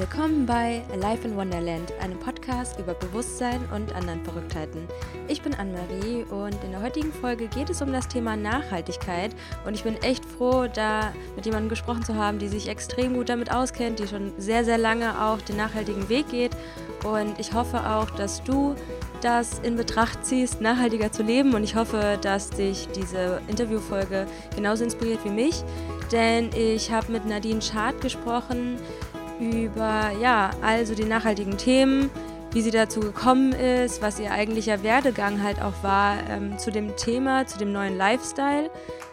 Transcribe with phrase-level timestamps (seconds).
[0.00, 4.88] Willkommen bei Life in Wonderland, einem Podcast über Bewusstsein und anderen Verrücktheiten.
[5.28, 9.32] Ich bin Anne-Marie und in der heutigen Folge geht es um das Thema Nachhaltigkeit.
[9.66, 13.28] Und ich bin echt froh, da mit jemandem gesprochen zu haben, die sich extrem gut
[13.28, 16.52] damit auskennt, die schon sehr, sehr lange auch den nachhaltigen Weg geht.
[17.04, 18.74] Und ich hoffe auch, dass du
[19.20, 21.52] das in Betracht ziehst, nachhaltiger zu leben.
[21.52, 24.26] Und ich hoffe, dass dich diese Interviewfolge
[24.56, 25.62] genauso inspiriert wie mich,
[26.10, 28.78] denn ich habe mit Nadine Schad gesprochen,
[29.40, 32.10] über ja, also die nachhaltigen Themen,
[32.52, 36.96] wie sie dazu gekommen ist, was ihr eigentlicher Werdegang halt auch war ähm, zu dem
[36.96, 38.70] Thema, zu dem neuen Lifestyle,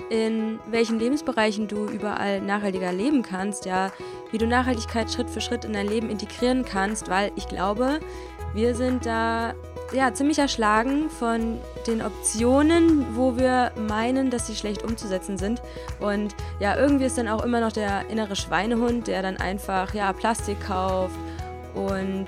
[0.09, 3.91] in welchen Lebensbereichen du überall nachhaltiger leben kannst, ja,
[4.32, 7.99] wie du Nachhaltigkeit Schritt für Schritt in dein Leben integrieren kannst, weil ich glaube,
[8.54, 9.54] wir sind da
[9.94, 15.62] ja, ziemlich erschlagen von den Optionen, wo wir meinen, dass sie schlecht umzusetzen sind.
[15.99, 20.12] Und ja, irgendwie ist dann auch immer noch der innere Schweinehund, der dann einfach ja,
[20.13, 21.15] Plastik kauft
[21.74, 22.26] und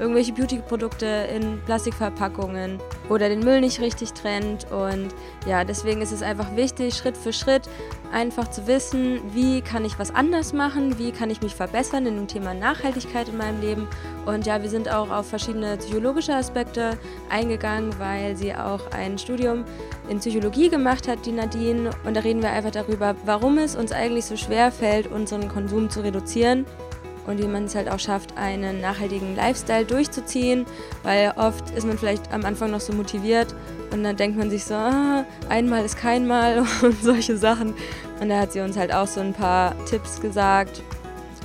[0.00, 4.66] irgendwelche Beauty-Produkte in Plastikverpackungen oder den Müll nicht richtig trennt.
[4.72, 5.08] Und
[5.46, 7.68] ja, deswegen ist es einfach wichtig, Schritt für Schritt
[8.12, 12.16] einfach zu wissen, wie kann ich was anders machen, wie kann ich mich verbessern in
[12.16, 13.86] dem Thema Nachhaltigkeit in meinem Leben.
[14.26, 19.64] Und ja, wir sind auch auf verschiedene psychologische Aspekte eingegangen, weil sie auch ein Studium
[20.08, 21.90] in Psychologie gemacht hat, die Nadine.
[22.04, 25.90] Und da reden wir einfach darüber, warum es uns eigentlich so schwer fällt, unseren Konsum
[25.90, 26.66] zu reduzieren
[27.26, 30.66] und wie man es halt auch schafft, einen nachhaltigen Lifestyle durchzuziehen,
[31.02, 33.54] weil oft ist man vielleicht am Anfang noch so motiviert
[33.92, 37.74] und dann denkt man sich so, ah, einmal ist kein Mal und solche Sachen.
[38.20, 40.82] Und da hat sie uns halt auch so ein paar Tipps gesagt.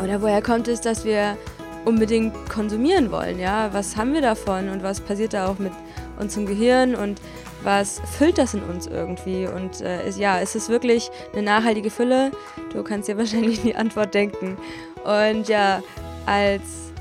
[0.04, 1.38] Oder woher kommt es, dass wir
[1.86, 3.70] unbedingt konsumieren wollen, ja?
[3.72, 5.72] Was haben wir davon und was passiert da auch mit
[6.20, 7.22] unserem Gehirn und
[7.64, 9.48] was füllt das in uns irgendwie?
[9.48, 12.32] Und äh, ist, ja, ist es wirklich eine nachhaltige Fülle?
[12.72, 14.58] Du kannst dir wahrscheinlich die Antwort denken.
[15.06, 15.82] Und ja,
[16.26, 16.92] als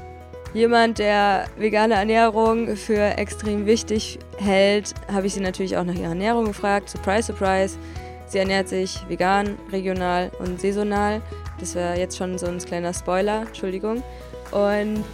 [0.53, 6.11] jemand, der vegane Ernährung für extrem wichtig hält, habe ich sie natürlich auch nach ihrer
[6.11, 6.91] Ernährung gefragt.
[6.91, 7.79] Surprise, surprise.
[8.27, 11.23] Sie ernährt sich vegan, regional und saisonal.
[11.61, 14.03] Das wäre jetzt schon so ein kleiner Spoiler, Entschuldigung.
[14.51, 15.05] Und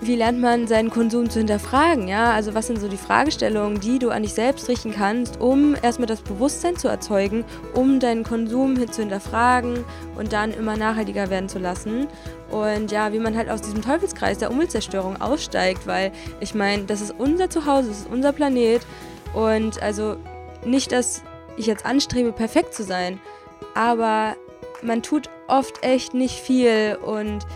[0.00, 2.08] wie lernt man seinen Konsum zu hinterfragen?
[2.08, 5.74] Ja, also was sind so die Fragestellungen, die du an dich selbst richten kannst, um
[5.80, 7.44] erstmal das Bewusstsein zu erzeugen,
[7.74, 9.84] um deinen Konsum zu hinterfragen
[10.16, 12.06] und dann immer nachhaltiger werden zu lassen.
[12.50, 17.00] Und ja, wie man halt aus diesem Teufelskreis der Umweltzerstörung aussteigt, weil ich meine, das
[17.00, 18.82] ist unser Zuhause, das ist unser Planet
[19.32, 20.16] und also
[20.64, 21.22] nicht, dass
[21.56, 23.20] ich jetzt anstrebe, perfekt zu sein,
[23.74, 24.36] aber
[24.82, 27.46] man tut oft echt nicht viel und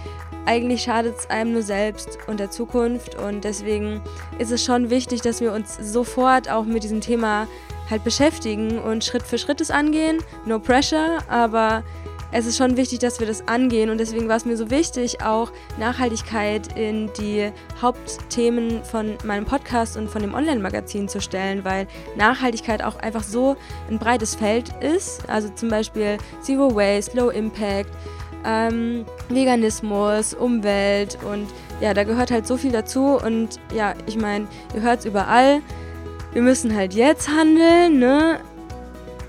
[0.46, 3.16] eigentlich schadet es einem nur selbst und der Zukunft.
[3.16, 4.00] Und deswegen
[4.38, 7.46] ist es schon wichtig, dass wir uns sofort auch mit diesem Thema
[7.90, 10.18] halt beschäftigen und Schritt für Schritt es angehen.
[10.44, 11.82] No pressure, aber
[12.30, 15.22] es ist schon wichtig, dass wir das angehen und deswegen war es mir so wichtig,
[15.22, 17.50] auch Nachhaltigkeit in die
[17.80, 23.56] Hauptthemen von meinem Podcast und von dem Online-Magazin zu stellen, weil Nachhaltigkeit auch einfach so
[23.88, 25.26] ein breites Feld ist.
[25.28, 27.90] Also zum Beispiel Zero Waste, Low Impact,
[28.44, 31.46] ähm, Veganismus, Umwelt und
[31.80, 35.60] ja, da gehört halt so viel dazu und ja, ich meine, ihr hört es überall.
[36.32, 38.40] Wir müssen halt jetzt handeln, ne?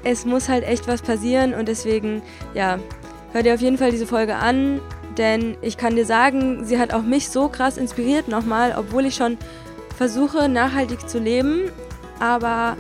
[0.04, 2.22] Es muss halt echt was passieren und deswegen,
[2.54, 2.80] ja,
[3.34, 4.80] hört ihr auf jeden Fall diese Folge an,
[5.18, 9.16] denn ich kann dir sagen, sie hat auch mich so krass inspiriert nochmal, obwohl ich
[9.16, 9.38] schon
[9.98, 11.72] versuche, nachhaltig zu leben,
[12.20, 12.78] aber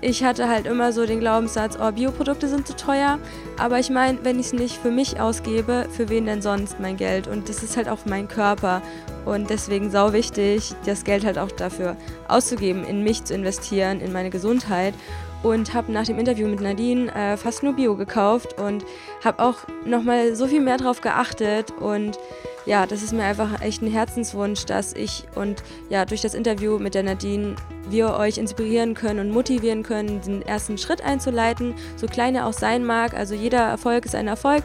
[0.00, 3.18] ich hatte halt immer so den Glaubenssatz, oh, Bioprodukte sind zu teuer.
[3.58, 6.96] Aber ich meine, wenn ich es nicht für mich ausgebe, für wen denn sonst mein
[6.96, 7.26] Geld?
[7.26, 8.82] Und das ist halt auch mein Körper.
[9.24, 11.96] Und deswegen sau wichtig, das Geld halt auch dafür
[12.28, 14.94] auszugeben, in mich zu investieren, in meine Gesundheit.
[15.42, 18.84] Und habe nach dem Interview mit Nadine äh, fast nur Bio gekauft und
[19.24, 22.18] habe auch nochmal so viel mehr drauf geachtet und
[22.66, 26.78] ja, das ist mir einfach echt ein Herzenswunsch, dass ich und ja, durch das Interview
[26.78, 27.54] mit der Nadine
[27.88, 32.52] wir euch inspirieren können und motivieren können, den ersten Schritt einzuleiten, so klein er auch
[32.52, 33.14] sein mag.
[33.14, 34.64] Also jeder Erfolg ist ein Erfolg.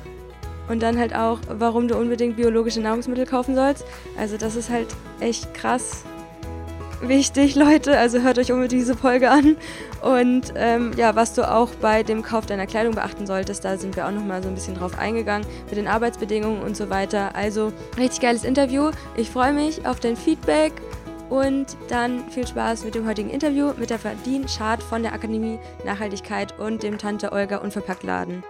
[0.67, 3.83] Und dann halt auch, warum du unbedingt biologische Nahrungsmittel kaufen sollst.
[4.17, 4.87] Also das ist halt
[5.19, 6.05] echt krass
[7.01, 7.97] wichtig, Leute.
[7.97, 9.57] Also hört euch unbedingt diese Folge an.
[10.01, 13.95] Und ähm, ja, was du auch bei dem Kauf deiner Kleidung beachten solltest, da sind
[13.95, 17.35] wir auch nochmal so ein bisschen drauf eingegangen mit den Arbeitsbedingungen und so weiter.
[17.35, 18.91] Also richtig geiles Interview.
[19.15, 20.73] Ich freue mich auf dein Feedback.
[21.29, 25.59] Und dann viel Spaß mit dem heutigen Interview mit der Verdien Schad von der Akademie
[25.85, 28.43] Nachhaltigkeit und dem Tante Olga Unverpackt Laden.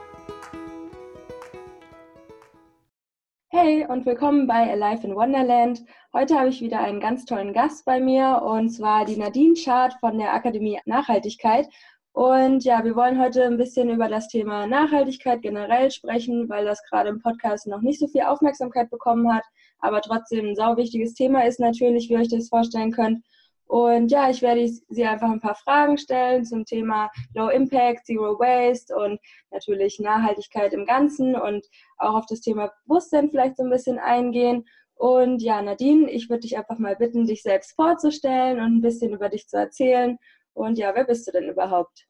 [3.53, 5.83] Hey und willkommen bei Alive in Wonderland.
[6.13, 9.93] Heute habe ich wieder einen ganz tollen Gast bei mir und zwar die Nadine Schad
[10.01, 11.69] von der Akademie Nachhaltigkeit.
[12.11, 16.83] Und ja, wir wollen heute ein bisschen über das Thema Nachhaltigkeit generell sprechen, weil das
[16.89, 19.45] gerade im Podcast noch nicht so viel Aufmerksamkeit bekommen hat.
[19.79, 23.23] aber trotzdem ein sau wichtiges Thema ist natürlich, wie ihr euch das vorstellen könnt.
[23.71, 28.37] Und ja, ich werde Sie einfach ein paar Fragen stellen zum Thema Low Impact, Zero
[28.37, 29.17] Waste und
[29.49, 31.65] natürlich Nachhaltigkeit im Ganzen und
[31.97, 34.65] auch auf das Thema Bewusstsein vielleicht so ein bisschen eingehen.
[35.01, 39.12] Und ja, Nadine, ich würde dich einfach mal bitten, dich selbst vorzustellen und ein bisschen
[39.13, 40.19] über dich zu erzählen.
[40.53, 42.06] Und ja, wer bist du denn überhaupt?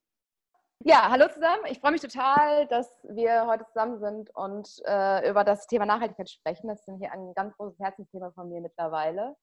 [0.80, 1.64] Ja, hallo zusammen.
[1.70, 6.30] Ich freue mich total, dass wir heute zusammen sind und äh, über das Thema Nachhaltigkeit
[6.30, 6.68] sprechen.
[6.68, 9.38] Das ist hier ein ganz großes Herzensthema von mir mittlerweile.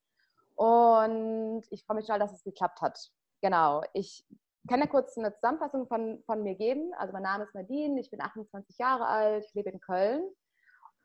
[0.54, 2.98] Und ich freue mich total, dass es geklappt hat.
[3.40, 3.80] Genau.
[3.94, 4.26] Ich
[4.68, 6.92] kann ja kurz eine Zusammenfassung von, von mir geben.
[6.98, 10.22] Also mein Name ist Nadine, ich bin 28 Jahre alt, ich lebe in Köln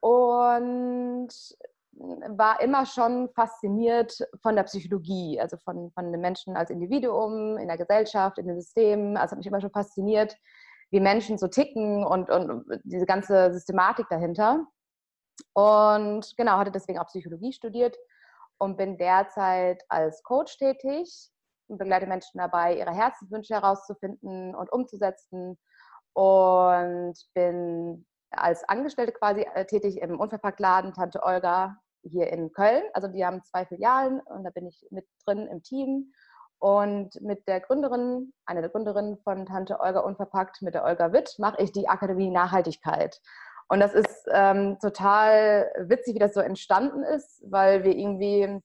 [0.04, 1.30] und
[1.95, 7.68] war immer schon fasziniert von der Psychologie, also von, von den Menschen als Individuum, in
[7.68, 9.18] der Gesellschaft, in den Systemen.
[9.18, 10.36] Also hat mich immer schon fasziniert,
[10.92, 14.66] wie Menschen so ticken und, und diese ganze Systematik dahinter.
[15.54, 17.98] Und genau, hatte deswegen auch Psychologie studiert
[18.57, 21.30] und bin derzeit als Coach tätig
[21.68, 25.57] und begleite Menschen dabei, ihre Herzenswünsche herauszufinden und umzusetzen
[26.13, 32.83] und bin als Angestellte quasi äh, tätig im Unverpacktladen Tante Olga hier in Köln.
[32.94, 36.13] Also die haben zwei Filialen und da bin ich mit drin im Team.
[36.59, 41.35] Und mit der Gründerin, einer der Gründerinnen von Tante Olga Unverpackt, mit der Olga Witt,
[41.38, 43.19] mache ich die Akademie Nachhaltigkeit.
[43.67, 48.61] Und das ist ähm, total witzig, wie das so entstanden ist, weil wir irgendwie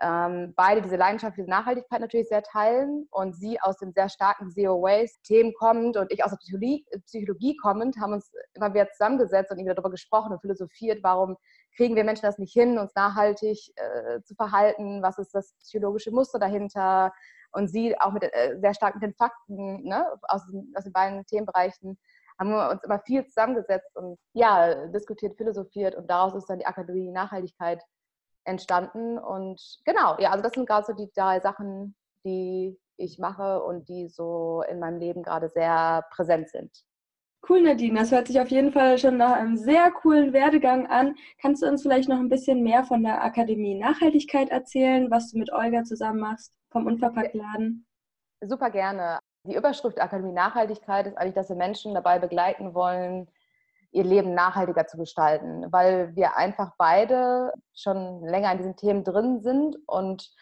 [0.00, 4.50] ähm, beide diese Leidenschaft, diese Nachhaltigkeit natürlich sehr teilen und sie aus dem sehr starken
[4.50, 9.50] Zero Waste-Themen kommt und ich aus der Psychologie, Psychologie kommend, haben uns immer wieder zusammengesetzt
[9.50, 11.36] und darüber gesprochen und philosophiert, warum
[11.76, 16.10] kriegen wir Menschen das nicht hin, uns nachhaltig äh, zu verhalten, was ist das psychologische
[16.10, 17.12] Muster dahinter
[17.52, 20.42] und sie auch mit, äh, sehr stark mit den Fakten ne, aus,
[20.74, 21.98] aus den beiden Themenbereichen
[22.38, 26.66] haben wir uns immer viel zusammengesetzt und ja, diskutiert, philosophiert und daraus ist dann die
[26.66, 27.82] Akademie Nachhaltigkeit
[28.44, 29.18] entstanden.
[29.18, 33.88] Und genau, ja, also das sind gerade so die drei Sachen, die ich mache und
[33.88, 36.85] die so in meinem Leben gerade sehr präsent sind.
[37.48, 38.00] Cool, Nadine.
[38.00, 41.14] Das hört sich auf jeden Fall schon nach einem sehr coolen Werdegang an.
[41.40, 45.38] Kannst du uns vielleicht noch ein bisschen mehr von der Akademie Nachhaltigkeit erzählen, was du
[45.38, 47.86] mit Olga zusammen machst vom Unverpacktladen?
[48.40, 49.20] Super gerne.
[49.44, 53.28] Die Überschrift Akademie Nachhaltigkeit ist eigentlich, dass wir Menschen dabei begleiten wollen,
[53.92, 59.40] ihr Leben nachhaltiger zu gestalten, weil wir einfach beide schon länger in diesen Themen drin
[59.40, 60.34] sind und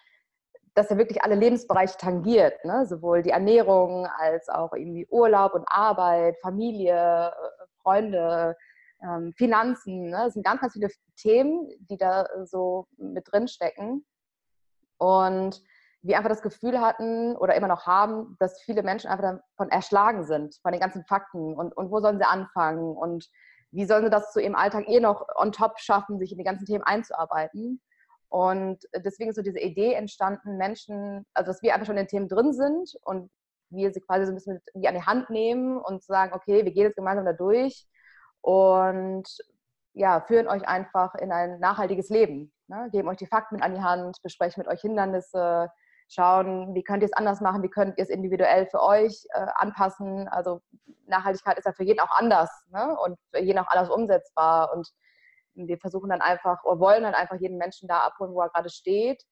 [0.74, 2.84] das ja wirklich alle Lebensbereiche tangiert, ne?
[2.86, 7.32] sowohl die Ernährung als auch irgendwie Urlaub und Arbeit, Familie,
[7.82, 8.56] Freunde,
[9.02, 10.10] ähm, Finanzen.
[10.10, 10.26] Ne?
[10.26, 14.04] Es sind ganz, ganz viele Themen, die da so mit drin stecken.
[14.98, 15.62] Und
[16.02, 20.24] wir einfach das Gefühl hatten oder immer noch haben, dass viele Menschen einfach davon erschlagen
[20.24, 23.28] sind, von den ganzen Fakten und, und wo sollen sie anfangen und
[23.70, 26.44] wie sollen sie das zu ihrem Alltag eh noch on top schaffen, sich in die
[26.44, 27.80] ganzen Themen einzuarbeiten.
[28.34, 32.08] Und deswegen ist so diese Idee entstanden, Menschen, also dass wir einfach schon in den
[32.08, 33.30] Themen drin sind und
[33.70, 36.72] wir sie quasi so ein bisschen wie an die Hand nehmen und sagen, okay, wir
[36.72, 37.86] gehen jetzt gemeinsam da durch
[38.40, 39.22] und
[39.92, 42.52] ja, führen euch einfach in ein nachhaltiges Leben.
[42.66, 42.88] Ne?
[42.90, 45.70] Geben euch die Fakten mit an die Hand, besprechen mit euch Hindernisse,
[46.08, 49.46] schauen, wie könnt ihr es anders machen, wie könnt ihr es individuell für euch äh,
[49.54, 50.26] anpassen.
[50.26, 50.60] Also
[51.06, 52.98] Nachhaltigkeit ist ja für jeden auch anders ne?
[52.98, 54.72] und für jeden auch anders umsetzbar.
[54.74, 54.88] Und
[55.54, 58.70] wir versuchen dann einfach oder wollen dann einfach jeden Menschen da abholen, wo er gerade
[58.70, 59.22] steht,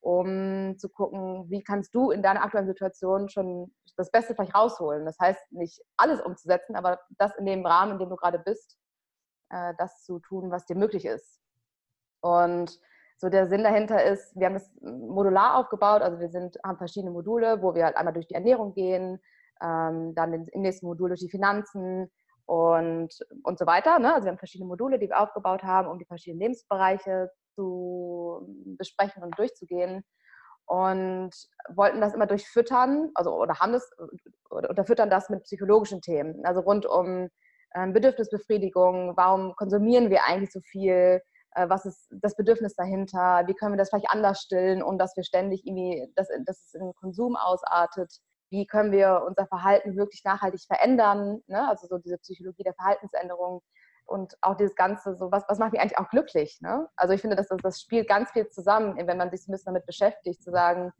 [0.00, 5.04] um zu gucken, wie kannst du in deiner aktuellen Situation schon das Beste vielleicht rausholen.
[5.04, 8.78] Das heißt, nicht alles umzusetzen, aber das in dem Rahmen, in dem du gerade bist,
[9.50, 11.40] äh, das zu tun, was dir möglich ist.
[12.20, 12.78] Und
[13.16, 17.10] so der Sinn dahinter ist, wir haben das modular aufgebaut, also wir sind, haben verschiedene
[17.10, 19.20] Module, wo wir halt einmal durch die Ernährung gehen,
[19.60, 22.10] ähm, dann im nächsten Modul durch die Finanzen
[22.48, 23.10] und,
[23.42, 23.98] und so weiter.
[23.98, 24.14] Ne?
[24.14, 28.40] Also wir haben verschiedene Module, die wir aufgebaut haben, um die verschiedenen Lebensbereiche zu
[28.78, 30.02] besprechen und durchzugehen
[30.64, 31.30] und
[31.68, 33.90] wollten das immer durchfüttern, also oder haben das
[34.50, 37.28] oder unterfüttern das mit psychologischen Themen, also rund um
[37.74, 41.20] ähm, Bedürfnisbefriedigung, warum konsumieren wir eigentlich so viel,
[41.54, 45.14] äh, was ist das Bedürfnis dahinter, wie können wir das vielleicht anders stillen, um dass
[45.16, 48.10] wir ständig irgendwie, dass, dass es in Konsum ausartet,
[48.50, 51.68] wie können wir unser Verhalten wirklich nachhaltig verändern, ne?
[51.68, 53.62] also so diese Psychologie der Verhaltensänderung
[54.06, 56.60] und auch dieses Ganze, so was, was macht mich eigentlich auch glücklich.
[56.60, 56.88] Ne?
[56.96, 59.86] Also ich finde, das, das spielt ganz viel zusammen, wenn man sich ein bisschen damit
[59.86, 60.92] beschäftigt, zu sagen,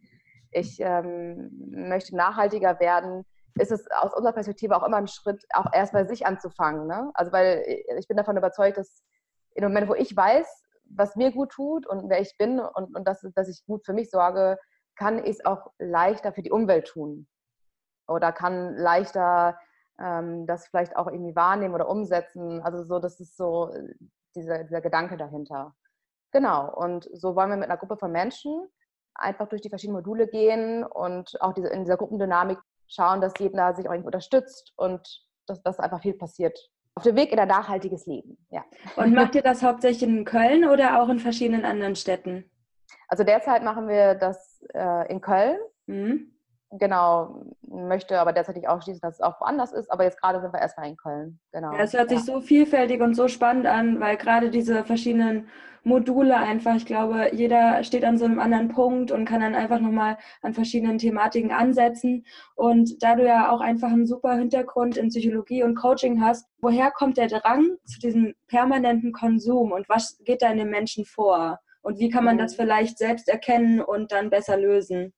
[0.51, 3.25] ich ähm, möchte nachhaltiger werden,
[3.59, 6.87] ist es aus unserer Perspektive auch immer ein Schritt, auch erst bei sich anzufangen.
[6.87, 7.11] Ne?
[7.15, 7.65] Also weil
[7.99, 9.03] ich bin davon überzeugt, dass
[9.55, 10.47] in dem Moment, wo ich weiß,
[10.91, 13.93] was mir gut tut und wer ich bin und, und dass, dass ich gut für
[13.93, 14.59] mich sorge,
[14.97, 17.27] kann ich es auch leichter für die Umwelt tun.
[18.09, 19.59] Oder kann leichter
[20.01, 22.61] ähm, das vielleicht auch irgendwie wahrnehmen oder umsetzen.
[22.63, 23.73] Also so, das ist so
[24.35, 25.75] dieser, dieser Gedanke dahinter.
[26.33, 28.69] Genau, und so wollen wir mit einer Gruppe von Menschen
[29.15, 33.75] einfach durch die verschiedenen Module gehen und auch diese, in dieser Gruppendynamik schauen, dass jeder
[33.75, 35.01] sich auch unterstützt und
[35.47, 36.59] dass, dass einfach viel passiert.
[36.95, 38.65] Auf dem Weg in ein nachhaltiges Leben, ja.
[38.97, 42.51] Und macht ihr das hauptsächlich in Köln oder auch in verschiedenen anderen Städten?
[43.09, 45.59] Also derzeit machen wir das äh, in Köln.
[45.87, 46.38] Mhm.
[46.71, 50.53] Genau, möchte aber derzeit auch schließen, dass es auch woanders ist, aber jetzt gerade sind
[50.53, 51.41] wir erstmal in Köln.
[51.53, 51.73] Genau.
[51.73, 55.49] Ja, es hört sich so vielfältig und so spannend an, weil gerade diese verschiedenen
[55.83, 59.81] Module einfach, ich glaube, jeder steht an so einem anderen Punkt und kann dann einfach
[59.81, 62.27] nochmal an verschiedenen Thematiken ansetzen.
[62.55, 66.91] Und da du ja auch einfach einen super Hintergrund in Psychologie und Coaching hast, woher
[66.91, 71.59] kommt der Drang zu diesem permanenten Konsum und was geht da in den Menschen vor?
[71.81, 72.63] Und wie kann man das mhm.
[72.63, 75.15] vielleicht selbst erkennen und dann besser lösen?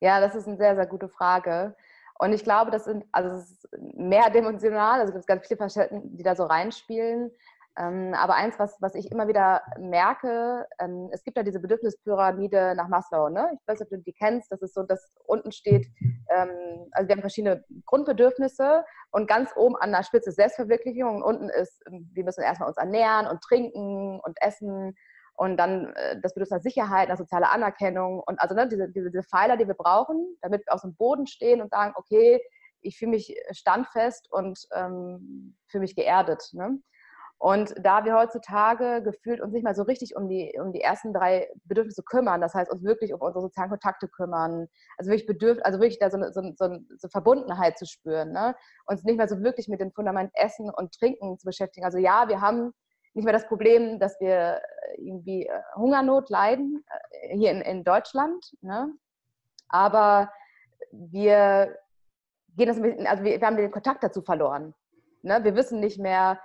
[0.00, 1.74] Ja, das ist eine sehr, sehr gute Frage.
[2.18, 6.16] Und ich glaube, das sind, also es ist mehrdimensional, also es gibt ganz viele Facetten,
[6.16, 7.30] die da so reinspielen.
[7.78, 12.74] Ähm, aber eins, was, was ich immer wieder merke, ähm, es gibt ja diese Bedürfnispyramide
[12.74, 13.28] nach Maslow.
[13.28, 13.50] Ne?
[13.52, 14.50] Ich weiß nicht, ob du die kennst.
[14.50, 15.86] Das ist so, dass unten steht,
[16.30, 21.50] ähm, also wir haben verschiedene Grundbedürfnisse und ganz oben an der Spitze Selbstverwirklichung und unten
[21.50, 24.96] ist, wir müssen erstmal uns ernähren und trinken und essen
[25.36, 29.10] und dann äh, das Bedürfnis nach Sicherheit, nach sozialer Anerkennung und also ne, diese, diese,
[29.10, 32.40] diese Pfeiler, die wir brauchen, damit wir aus dem Boden stehen und sagen, okay,
[32.80, 36.50] ich fühle mich standfest und ähm, fühle mich geerdet.
[36.52, 36.78] Ne?
[37.38, 41.12] Und da wir heutzutage gefühlt uns nicht mal so richtig um die, um die ersten
[41.12, 45.64] drei Bedürfnisse kümmern, das heißt uns wirklich um unsere sozialen Kontakte kümmern, also wirklich bedürft,
[45.66, 48.54] also wirklich da so eine, so, so, so Verbundenheit zu spüren, ne?
[48.86, 51.84] uns nicht mehr so wirklich mit dem Fundament Essen und Trinken zu beschäftigen.
[51.84, 52.72] Also ja, wir haben
[53.16, 54.60] nicht mehr das Problem, dass wir äh,
[54.98, 58.54] irgendwie äh, Hungernot leiden, äh, hier in, in Deutschland.
[58.60, 58.92] Ne?
[59.68, 60.30] Aber
[60.92, 61.74] wir
[62.56, 64.74] gehen das ein bisschen, also wir, wir haben den Kontakt dazu verloren.
[65.22, 65.42] Ne?
[65.42, 66.38] Wir wissen nicht mehr,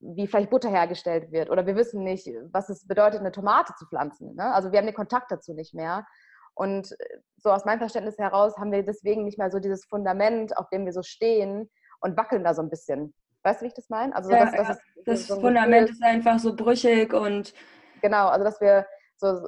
[0.00, 3.86] wie vielleicht Butter hergestellt wird oder wir wissen nicht, was es bedeutet, eine Tomate zu
[3.86, 4.34] pflanzen.
[4.34, 4.54] Ne?
[4.54, 6.06] Also wir haben den Kontakt dazu nicht mehr.
[6.52, 6.94] Und
[7.38, 10.84] so aus meinem Verständnis heraus haben wir deswegen nicht mehr so dieses Fundament, auf dem
[10.84, 13.14] wir so stehen und wackeln da so ein bisschen.
[13.42, 14.14] Weißt du, wie ich das meine?
[14.14, 17.54] Also, ja, das, das, ist, das so Fundament Gefühl, ist einfach so brüchig und.
[18.02, 19.42] Genau, also dass wir so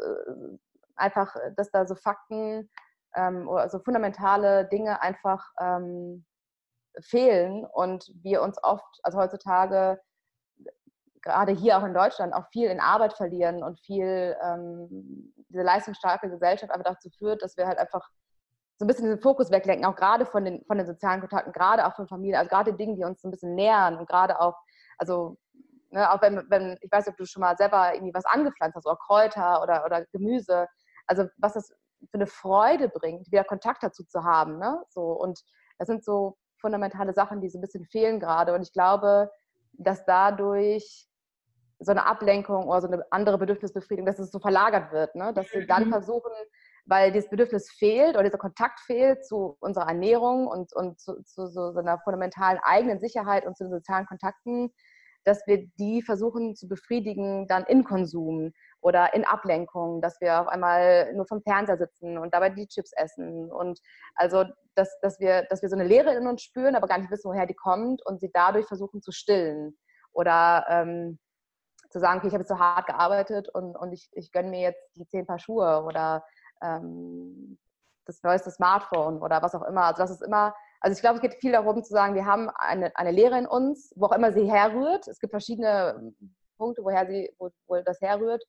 [0.96, 2.70] einfach, dass da so Fakten
[3.14, 6.25] ähm, oder so fundamentale Dinge einfach ähm,
[7.00, 10.00] fehlen und wir uns oft, also heutzutage,
[11.22, 16.28] gerade hier auch in Deutschland, auch viel in Arbeit verlieren und viel ähm, diese leistungsstarke
[16.28, 18.08] Gesellschaft einfach dazu führt, dass wir halt einfach
[18.83, 21.87] so ein bisschen den Fokus weglenken, auch gerade von den, von den sozialen Kontakten, gerade
[21.87, 24.57] auch von Familie, also gerade Dinge, die uns so ein bisschen nähern und gerade auch,
[24.99, 25.37] also
[25.91, 28.75] ne, auch wenn, wenn, ich weiß nicht, ob du schon mal selber irgendwie was angepflanzt
[28.75, 30.67] hast oder Kräuter oder, oder Gemüse,
[31.07, 34.83] also was das für eine Freude bringt, wieder Kontakt dazu zu haben, ne?
[34.89, 35.41] So, und
[35.79, 39.31] das sind so fundamentale Sachen, die so ein bisschen fehlen gerade und ich glaube,
[39.75, 41.09] dass dadurch
[41.79, 45.33] so eine Ablenkung oder so eine andere Bedürfnisbefriedigung, dass es so verlagert wird, ne?
[45.33, 45.91] dass sie dann mhm.
[45.91, 46.33] versuchen,
[46.85, 51.47] weil dieses Bedürfnis fehlt oder dieser Kontakt fehlt zu unserer Ernährung und, und zu, zu
[51.47, 54.73] so einer fundamentalen eigenen Sicherheit und zu den sozialen Kontakten,
[55.25, 60.49] dass wir die versuchen zu befriedigen dann in Konsum oder in Ablenkung, dass wir auf
[60.49, 63.79] einmal nur vom Fernseher sitzen und dabei die Chips essen und
[64.17, 67.11] also, dass, dass, wir, dass wir so eine Leere in uns spüren, aber gar nicht
[67.11, 69.77] wissen, woher die kommt und sie dadurch versuchen zu stillen
[70.12, 71.19] oder ähm,
[71.91, 74.61] zu sagen, okay, ich habe jetzt so hart gearbeitet und, und ich, ich gönne mir
[74.61, 76.25] jetzt die zehn Paar Schuhe oder
[76.62, 77.59] ähm,
[78.07, 79.85] das neueste Smartphone oder was auch immer.
[79.85, 82.50] Also das ist immer, also ich glaube, es geht viel darum zu sagen, wir haben
[82.57, 85.07] eine, eine Lehre in uns, wo auch immer sie herrührt.
[85.09, 86.12] Es gibt verschiedene
[86.57, 88.42] Punkte, woher sie, wo, wo das herrührt.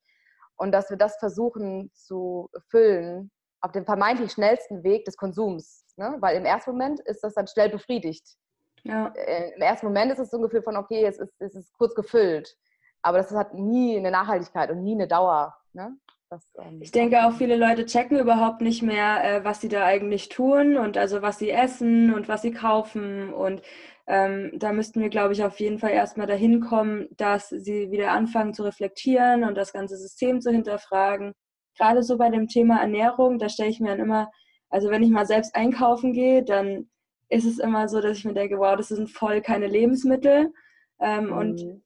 [0.55, 5.85] Und dass wir das versuchen zu füllen auf dem vermeintlich schnellsten Weg des Konsums.
[5.95, 6.17] Ne?
[6.19, 8.35] Weil im ersten Moment ist das dann schnell befriedigt.
[8.83, 9.07] Ja.
[9.15, 11.73] Äh, Im ersten Moment ist es so ein Gefühl von, okay, es ist, es ist
[11.73, 12.55] kurz gefüllt.
[13.01, 15.55] Aber das hat nie eine Nachhaltigkeit und nie eine Dauer.
[15.73, 15.95] Ne?
[16.33, 19.85] Das, ähm, ich denke auch viele Leute checken überhaupt nicht mehr, äh, was sie da
[19.85, 23.31] eigentlich tun und also was sie essen und was sie kaufen.
[23.31, 23.61] Und
[24.07, 28.11] ähm, da müssten wir, glaube ich, auf jeden Fall erstmal dahin kommen, dass sie wieder
[28.11, 31.33] anfangen zu reflektieren und das ganze System zu hinterfragen.
[31.77, 34.31] Gerade so bei dem Thema Ernährung, da stelle ich mir dann immer,
[34.69, 36.89] also wenn ich mal selbst einkaufen gehe, dann
[37.29, 40.51] ist es immer so, dass ich mir denke, wow, das sind voll keine Lebensmittel.
[40.99, 41.33] Ähm, mhm.
[41.33, 41.81] Und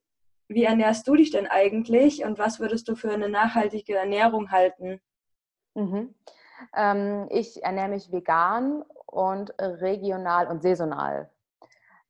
[0.47, 5.01] wie ernährst du dich denn eigentlich und was würdest du für eine nachhaltige Ernährung halten?
[5.75, 6.15] Mhm.
[6.75, 11.29] Ähm, ich ernähre mich vegan und regional und saisonal.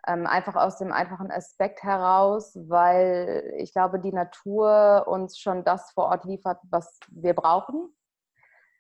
[0.08, 5.92] Ähm, einfach aus dem einfachen Aspekt heraus, weil ich glaube, die Natur uns schon das
[5.92, 7.94] vor Ort liefert, was wir brauchen.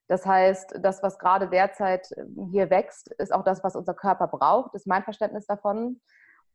[0.08, 2.08] Das heißt, das, was gerade derzeit
[2.50, 6.00] hier wächst, ist auch das, was unser Körper braucht, ist mein Verständnis davon.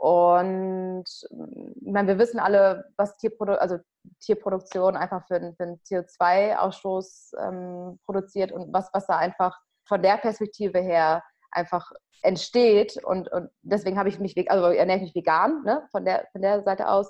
[0.03, 3.79] Und ich meine, wir wissen alle, was Tierprodu also
[4.19, 9.57] Tierproduktion einfach für, für den CO2-Ausstoß ähm, produziert und was, was da einfach
[9.87, 11.89] von der Perspektive her einfach
[12.23, 12.97] entsteht.
[13.05, 16.43] Und, und deswegen habe ich mich, also ernähre ich mich vegan, ne, von, der, von
[16.43, 17.09] der Seite aus.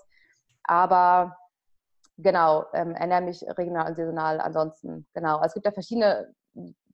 [0.65, 1.35] Aber
[2.19, 5.07] genau, ähm, ernähre mich regional und saisonal ansonsten.
[5.15, 5.37] Genau.
[5.37, 6.35] Also es gibt ja verschiedene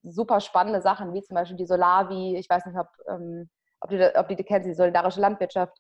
[0.05, 3.51] super spannende Sachen, wie zum Beispiel die Solavi, ich weiß nicht, ob, ähm,
[3.81, 5.77] ob, die, ob die, die kennst, die solidarische Landwirtschaft.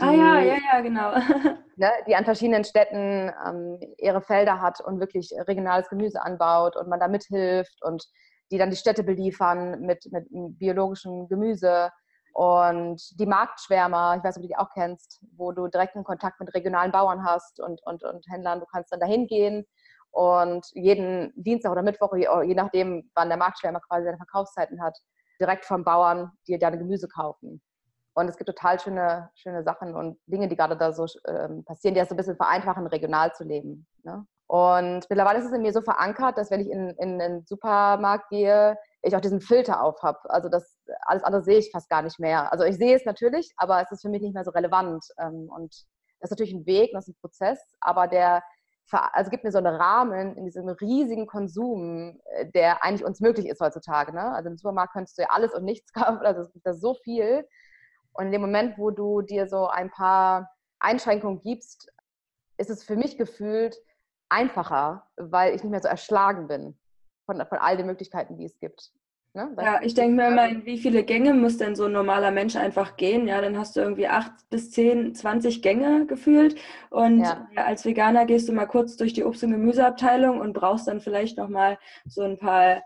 [0.00, 1.12] Die, ah ja, ja, ja, genau.
[1.76, 6.88] ne, die an verschiedenen Städten ähm, ihre Felder hat und wirklich regionales Gemüse anbaut und
[6.88, 8.04] man da mithilft und
[8.50, 10.26] die dann die Städte beliefern mit, mit
[10.58, 11.90] biologischem Gemüse.
[12.32, 16.40] Und die Marktschwärmer, ich weiß nicht, ob du die auch kennst, wo du direkten Kontakt
[16.40, 18.60] mit regionalen Bauern hast und, und, und Händlern.
[18.60, 19.64] Du kannst dann dahin gehen
[20.10, 24.96] und jeden Dienstag oder Mittwoch, je nachdem, wann der Marktschwärmer quasi seine Verkaufszeiten hat,
[25.40, 27.62] direkt vom Bauern dir deine Gemüse kaufen.
[28.14, 31.94] Und es gibt total schöne, schöne Sachen und Dinge, die gerade da so ähm, passieren,
[31.94, 33.86] die das so ein bisschen vereinfachen, regional zu leben.
[34.04, 34.24] Ne?
[34.46, 38.28] Und mittlerweile ist es in mir so verankert, dass wenn ich in, in, den Supermarkt
[38.28, 40.18] gehe, ich auch diesen Filter auf habe.
[40.30, 42.52] Also das alles andere sehe ich fast gar nicht mehr.
[42.52, 45.04] Also ich sehe es natürlich, aber es ist für mich nicht mehr so relevant.
[45.18, 45.74] Ähm, und
[46.20, 48.42] das ist natürlich ein Weg, das ist ein Prozess, aber der
[48.90, 53.46] also gibt mir so einen Rahmen in diesem riesigen Konsum, äh, der eigentlich uns möglich
[53.46, 54.12] ist heutzutage.
[54.12, 54.32] Ne?
[54.34, 56.94] Also im Supermarkt könntest du ja alles und nichts kaufen, also es gibt da so
[56.94, 57.46] viel.
[58.14, 61.92] Und in dem Moment, wo du dir so ein paar Einschränkungen gibst,
[62.56, 63.76] ist es für mich gefühlt
[64.28, 66.78] einfacher, weil ich nicht mehr so erschlagen bin
[67.26, 68.92] von, von all den Möglichkeiten, die es gibt.
[69.36, 69.52] Ne?
[69.60, 72.54] Ja, ich denke mir immer, in wie viele Gänge muss denn so ein normaler Mensch
[72.54, 73.26] einfach gehen?
[73.26, 76.56] Ja, dann hast du irgendwie acht bis zehn, zwanzig Gänge gefühlt.
[76.90, 77.48] Und ja.
[77.56, 81.36] als Veganer gehst du mal kurz durch die Obst- und Gemüseabteilung und brauchst dann vielleicht
[81.36, 82.82] nochmal so ein paar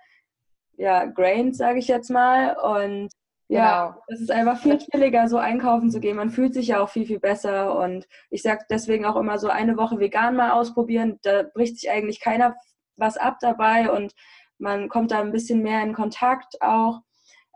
[0.78, 2.56] ja, Grains, sage ich jetzt mal.
[2.56, 3.10] Und
[3.48, 4.02] ja, genau.
[4.08, 6.16] es ist einfach viel chilliger, so einkaufen zu gehen.
[6.16, 7.78] Man fühlt sich ja auch viel, viel besser.
[7.78, 11.18] Und ich sage deswegen auch immer so eine Woche vegan mal ausprobieren.
[11.22, 12.56] Da bricht sich eigentlich keiner
[12.96, 13.90] was ab dabei.
[13.90, 14.14] Und
[14.58, 17.00] man kommt da ein bisschen mehr in Kontakt auch.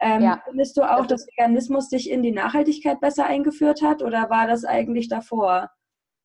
[0.00, 0.42] Ähm, ja.
[0.46, 4.64] Findest du auch, dass Veganismus dich in die Nachhaltigkeit besser eingeführt hat oder war das
[4.64, 5.70] eigentlich davor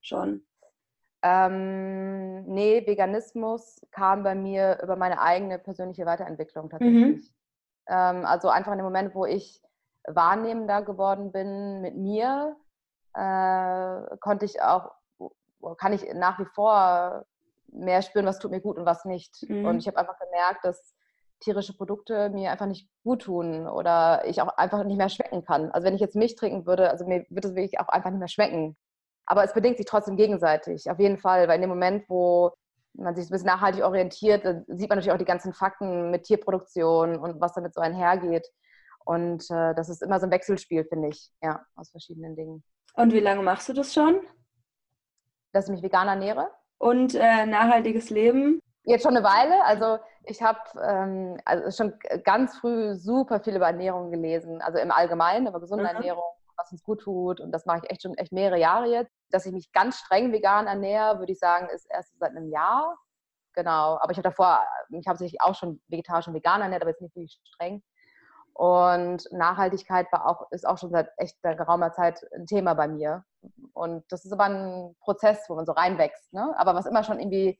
[0.01, 0.47] schon?
[1.23, 7.17] Ähm, nee, Veganismus kam bei mir über meine eigene persönliche Weiterentwicklung tatsächlich.
[7.17, 7.36] Mhm.
[7.87, 9.61] Ähm, also einfach in dem Moment, wo ich
[10.07, 12.55] wahrnehmender geworden bin mit mir,
[13.13, 14.91] äh, konnte ich auch,
[15.77, 17.25] kann ich nach wie vor
[17.67, 19.49] mehr spüren, was tut mir gut und was nicht.
[19.49, 19.65] Mhm.
[19.65, 20.95] Und ich habe einfach gemerkt, dass
[21.39, 25.71] tierische Produkte mir einfach nicht gut tun oder ich auch einfach nicht mehr schmecken kann.
[25.71, 28.19] Also wenn ich jetzt Milch trinken würde, also mir würde es wirklich auch einfach nicht
[28.19, 28.75] mehr schmecken.
[29.25, 32.53] Aber es bedingt sich trotzdem gegenseitig, auf jeden Fall, weil in dem Moment, wo
[32.97, 37.17] man sich ein bisschen nachhaltig orientiert, sieht man natürlich auch die ganzen Fakten mit Tierproduktion
[37.17, 38.47] und was damit so einhergeht.
[39.05, 42.63] Und äh, das ist immer so ein Wechselspiel, finde ich, ja, aus verschiedenen Dingen.
[42.95, 44.19] Und wie lange machst du das schon?
[45.53, 46.49] Dass ich mich vegan ernähre?
[46.77, 48.61] und äh, nachhaltiges Leben?
[48.83, 49.63] Jetzt schon eine Weile.
[49.65, 54.61] Also ich habe ähm, also schon ganz früh super viel über Ernährung gelesen.
[54.61, 55.95] Also im Allgemeinen, über gesunde mhm.
[55.95, 56.23] Ernährung,
[56.55, 57.41] was uns gut tut.
[57.41, 59.11] Und das mache ich echt schon echt mehrere Jahre jetzt.
[59.29, 62.97] Dass ich mich ganz streng vegan ernähre, würde ich sagen, ist erst seit einem Jahr.
[63.53, 63.97] Genau.
[63.99, 67.01] Aber ich habe davor, ich habe sich auch schon vegetarisch und vegan ernährt, aber jetzt
[67.01, 67.83] nicht wirklich streng.
[68.53, 73.23] Und Nachhaltigkeit war auch, ist auch schon seit echt geraumer Zeit ein Thema bei mir.
[73.73, 76.33] Und das ist aber ein Prozess, wo man so reinwächst.
[76.33, 76.55] Ne?
[76.57, 77.59] Aber was immer schon irgendwie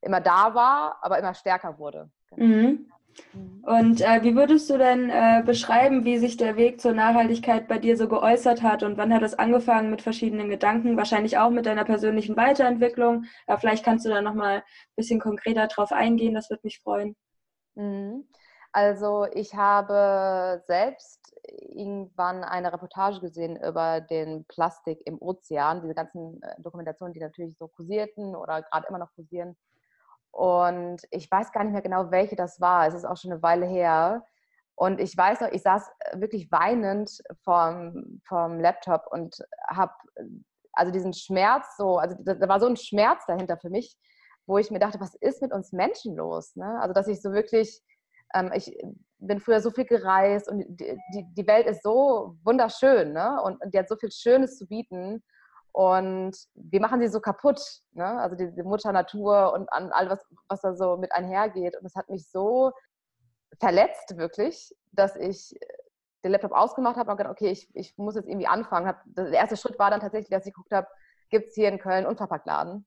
[0.00, 2.10] immer da war, aber immer stärker wurde.
[2.30, 2.46] Genau.
[2.46, 2.92] Mhm.
[3.32, 3.64] Mhm.
[3.64, 7.78] Und äh, wie würdest du denn äh, beschreiben, wie sich der Weg zur Nachhaltigkeit bei
[7.78, 10.96] dir so geäußert hat und wann hat es angefangen mit verschiedenen Gedanken?
[10.96, 13.24] Wahrscheinlich auch mit deiner persönlichen Weiterentwicklung.
[13.46, 14.62] Aber vielleicht kannst du da nochmal ein
[14.96, 17.16] bisschen konkreter drauf eingehen, das würde mich freuen.
[17.74, 18.28] Mhm.
[18.72, 26.42] Also ich habe selbst irgendwann eine Reportage gesehen über den Plastik im Ozean, diese ganzen
[26.42, 29.56] äh, Dokumentationen, die natürlich so kursierten oder gerade immer noch kursieren.
[30.38, 32.86] Und ich weiß gar nicht mehr genau, welche das war.
[32.86, 34.24] Es ist auch schon eine Weile her.
[34.76, 37.10] Und ich weiß noch, ich saß äh, wirklich weinend
[37.42, 39.36] vorm, vorm Laptop und
[39.68, 39.92] habe
[40.74, 43.96] also diesen Schmerz so, also da war so ein Schmerz dahinter für mich,
[44.46, 46.54] wo ich mir dachte, was ist mit uns Menschen los?
[46.54, 46.78] Ne?
[46.80, 47.82] Also dass ich so wirklich
[48.32, 48.72] ähm, ich
[49.18, 53.42] bin früher so viel gereist und die, die, die Welt ist so wunderschön ne?
[53.42, 55.20] und, und die hat so viel Schönes zu bieten.
[55.78, 57.60] Und wir machen sie so kaputt,
[57.92, 58.04] ne?
[58.04, 61.76] also die, die Mutter Natur und an all was, was da so mit einhergeht.
[61.76, 62.72] Und es hat mich so
[63.60, 65.56] verletzt, wirklich, dass ich
[66.24, 68.92] den Laptop ausgemacht habe und gedacht, okay, ich, ich muss jetzt irgendwie anfangen.
[69.06, 70.88] der erste Schritt war dann tatsächlich, dass ich geguckt habe,
[71.30, 72.84] gibt es hier in Köln Unverpacktladen?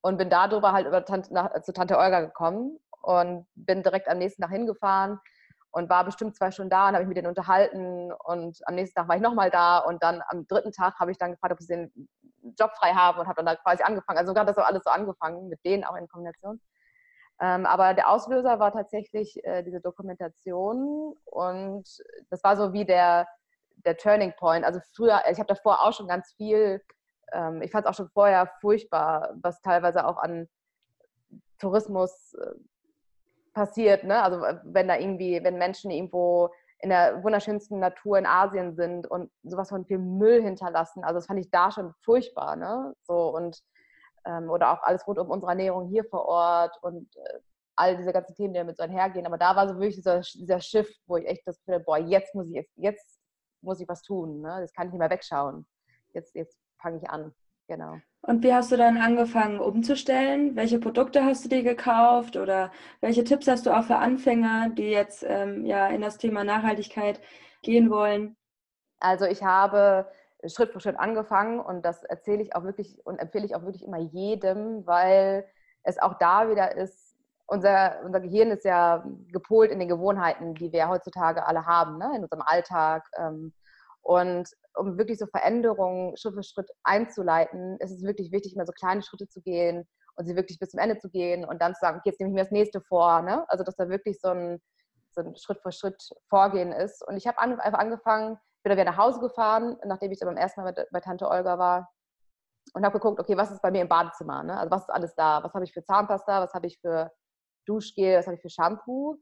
[0.00, 4.16] Und bin darüber halt über Tante, nach, zu Tante Olga gekommen und bin direkt am
[4.16, 5.20] nächsten Tag hingefahren
[5.72, 8.96] und war bestimmt zwei Stunden da und habe mich mit denen unterhalten und am nächsten
[8.96, 11.60] Tag war ich nochmal da und dann am dritten Tag habe ich dann gefragt, ob
[11.60, 12.08] sie den
[12.58, 14.18] Job frei haben und habe dann da quasi angefangen.
[14.18, 16.60] Also so hat das so alles so angefangen, mit denen auch in Kombination.
[17.40, 21.88] Ähm, aber der Auslöser war tatsächlich äh, diese Dokumentation und
[22.30, 23.26] das war so wie der,
[23.76, 24.64] der Turning Point.
[24.64, 26.82] Also früher, ich habe davor auch schon ganz viel,
[27.32, 30.48] ähm, ich fand es auch schon vorher furchtbar, was teilweise auch an
[31.58, 32.54] Tourismus äh,
[33.52, 34.04] passiert.
[34.04, 34.22] Ne?
[34.22, 36.50] Also wenn da irgendwie, wenn Menschen irgendwo
[36.82, 41.04] in der wunderschönsten Natur in Asien sind und sowas von viel Müll hinterlassen.
[41.04, 42.56] Also das fand ich da schon furchtbar.
[42.56, 42.94] Ne?
[43.02, 43.60] So und
[44.24, 47.38] ähm, oder auch alles rund um unsere Ernährung hier vor Ort und äh,
[47.76, 49.26] all diese ganzen Themen, die damit so einhergehen.
[49.26, 52.34] Aber da war so wirklich dieser, dieser Shift, wo ich echt das Gefühl boah, jetzt
[52.34, 53.20] muss ich, jetzt, jetzt
[53.62, 54.40] muss ich was tun.
[54.40, 54.58] Ne?
[54.60, 55.66] Das kann ich nicht mehr wegschauen.
[56.12, 57.34] Jetzt, jetzt fange ich an.
[57.70, 58.00] Genau.
[58.22, 60.56] Und wie hast du dann angefangen umzustellen?
[60.56, 64.90] Welche Produkte hast du dir gekauft oder welche Tipps hast du auch für Anfänger, die
[64.90, 67.20] jetzt ähm, ja in das Thema Nachhaltigkeit
[67.62, 68.36] gehen wollen?
[68.98, 70.10] Also ich habe
[70.46, 73.84] Schritt für Schritt angefangen und das erzähle ich auch wirklich und empfehle ich auch wirklich
[73.84, 75.46] immer jedem, weil
[75.84, 77.14] es auch da wieder ist,
[77.46, 82.10] unser, unser Gehirn ist ja gepolt in den Gewohnheiten, die wir heutzutage alle haben, ne?
[82.16, 83.08] in unserem Alltag.
[83.16, 83.52] Ähm,
[84.02, 88.72] und um wirklich so Veränderungen Schritt für Schritt einzuleiten, ist es wirklich wichtig, immer so
[88.72, 91.80] kleine Schritte zu gehen und sie wirklich bis zum Ende zu gehen und dann zu
[91.80, 93.22] sagen, okay, jetzt nehme ich mir das nächste vor.
[93.22, 93.44] Ne?
[93.48, 94.60] Also dass da wirklich so ein,
[95.12, 97.06] so ein Schritt für Schritt Vorgehen ist.
[97.06, 100.36] Und ich habe einfach angefangen, bin dann wieder nach Hause gefahren, nachdem ich dann beim
[100.36, 101.90] ersten Mal bei, bei Tante Olga war
[102.74, 104.42] und habe geguckt, okay, was ist bei mir im Badezimmer?
[104.42, 104.56] Ne?
[104.56, 105.42] Also was ist alles da?
[105.42, 106.42] Was habe ich für Zahnpasta?
[106.42, 107.10] Was habe ich für
[107.66, 108.18] Duschgel?
[108.18, 109.16] Was habe ich für Shampoo?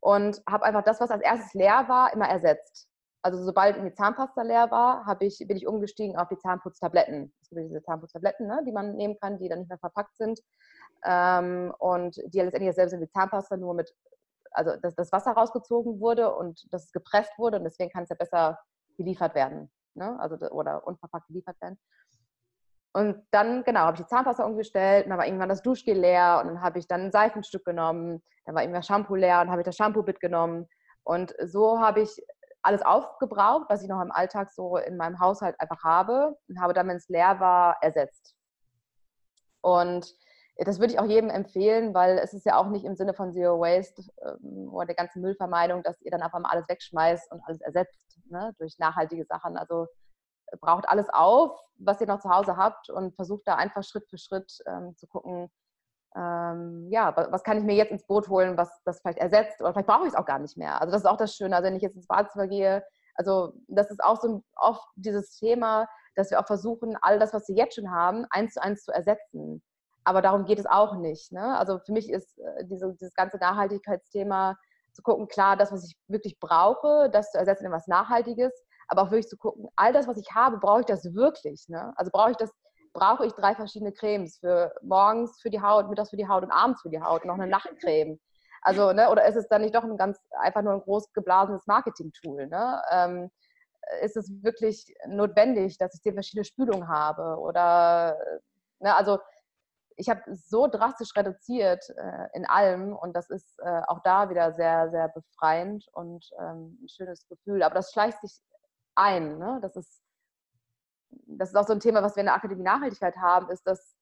[0.00, 2.89] Und habe einfach das, was als erstes leer war, immer ersetzt.
[3.22, 7.32] Also sobald die Zahnpasta leer war, ich, bin ich umgestiegen auf die Zahnputztabletten.
[7.42, 10.40] Es gibt diese Zahnputztabletten, ne, die man nehmen kann, die dann nicht mehr verpackt sind.
[11.04, 13.94] Ähm, und die ja letztendlich dasselbe sind wie Zahnpasta, nur mit,
[14.52, 18.10] also dass das Wasser rausgezogen wurde und dass es gepresst wurde und deswegen kann es
[18.10, 18.58] ja besser
[18.96, 19.70] geliefert werden.
[19.94, 20.18] Ne?
[20.18, 21.78] Also, oder unverpackt geliefert werden.
[22.92, 26.40] Und dann, genau, habe ich die Zahnpasta umgestellt und dann war irgendwann das Duschgel leer
[26.42, 29.60] und dann habe ich dann ein Seifenstück genommen, dann war irgendwann Shampoo leer und habe
[29.60, 30.66] ich das Shampoo mitgenommen.
[31.04, 32.20] Und so habe ich
[32.62, 36.74] alles aufgebraucht, was ich noch im Alltag so in meinem Haushalt einfach habe und habe
[36.74, 38.36] dann, wenn es leer war, ersetzt.
[39.62, 40.14] Und
[40.56, 43.32] das würde ich auch jedem empfehlen, weil es ist ja auch nicht im Sinne von
[43.32, 47.40] Zero Waste ähm, oder der ganzen Müllvermeidung, dass ihr dann einfach mal alles wegschmeißt und
[47.46, 49.56] alles ersetzt ne, durch nachhaltige Sachen.
[49.56, 49.86] Also
[50.60, 54.18] braucht alles auf, was ihr noch zu Hause habt und versucht da einfach Schritt für
[54.18, 55.50] Schritt ähm, zu gucken,
[56.16, 59.72] ähm, ja, was kann ich mir jetzt ins Boot holen, was das vielleicht ersetzt oder
[59.72, 60.80] vielleicht brauche ich es auch gar nicht mehr.
[60.80, 61.54] Also das ist auch das Schöne.
[61.54, 62.82] Also wenn ich jetzt ins Badezimmer gehe,
[63.14, 67.46] also das ist auch so oft dieses Thema, dass wir auch versuchen, all das, was
[67.48, 69.62] wir jetzt schon haben, eins zu eins zu ersetzen.
[70.04, 71.30] Aber darum geht es auch nicht.
[71.30, 71.56] Ne?
[71.58, 74.56] Also für mich ist äh, diese, dieses ganze Nachhaltigkeitsthema
[74.92, 78.52] zu gucken, klar, das, was ich wirklich brauche, das zu ersetzen in was Nachhaltiges,
[78.88, 81.68] aber auch wirklich zu gucken, all das, was ich habe, brauche ich das wirklich?
[81.68, 81.92] Ne?
[81.96, 82.50] Also brauche ich das
[82.92, 86.50] brauche ich drei verschiedene Cremes für morgens für die Haut, mittags für die Haut und
[86.50, 88.18] abends für die Haut, noch eine Nachtcreme.
[88.62, 91.66] Also, ne, oder ist es dann nicht doch ein ganz einfach nur ein groß geblasenes
[91.66, 92.46] Marketing-Tool?
[92.46, 92.82] Ne?
[92.90, 93.30] Ähm,
[94.02, 97.38] ist es wirklich notwendig, dass ich zehn verschiedene Spülungen habe?
[97.38, 98.18] Oder
[98.80, 99.18] ne, also
[99.96, 104.52] ich habe so drastisch reduziert äh, in allem und das ist äh, auch da wieder
[104.52, 107.62] sehr, sehr befreiend und ähm, ein schönes Gefühl.
[107.62, 108.40] Aber das schleicht sich
[108.94, 109.38] ein.
[109.38, 109.58] Ne?
[109.62, 110.02] Das ist
[111.26, 113.96] das ist auch so ein Thema, was wir in der Akademie Nachhaltigkeit haben, ist, dass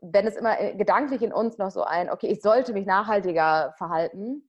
[0.00, 3.74] wenn es immer äh, gedanklich in uns noch so ein, okay, ich sollte mich nachhaltiger
[3.78, 4.48] verhalten,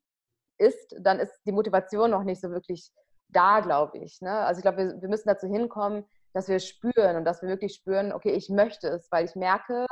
[0.58, 2.92] ist, dann ist die Motivation noch nicht so wirklich
[3.30, 4.22] da, glaube ich.
[4.22, 4.32] Ne?
[4.32, 7.76] Also ich glaube, wir, wir müssen dazu hinkommen, dass wir spüren und dass wir wirklich
[7.76, 9.86] spüren, okay, ich möchte es, weil ich merke,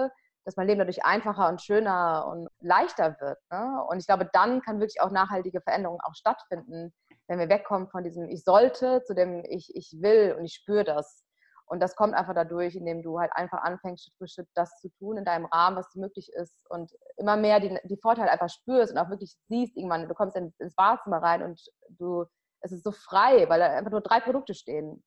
[0.45, 3.39] dass mein Leben dadurch einfacher und schöner und leichter wird.
[3.49, 3.85] Ne?
[3.89, 6.93] Und ich glaube, dann kann wirklich auch nachhaltige Veränderung auch stattfinden,
[7.27, 10.83] wenn wir wegkommen von diesem Ich sollte zu dem Ich, ich will und ich spüre
[10.83, 11.23] das.
[11.65, 14.89] Und das kommt einfach dadurch, indem du halt einfach anfängst, Schritt für Schritt das zu
[14.99, 18.91] tun in deinem Rahmen, was möglich ist und immer mehr die, die Vorteile einfach spürst
[18.91, 22.25] und auch wirklich siehst, irgendwann, du kommst ins Badezimmer rein und du,
[22.61, 25.03] es ist so frei, weil da einfach nur drei Produkte stehen.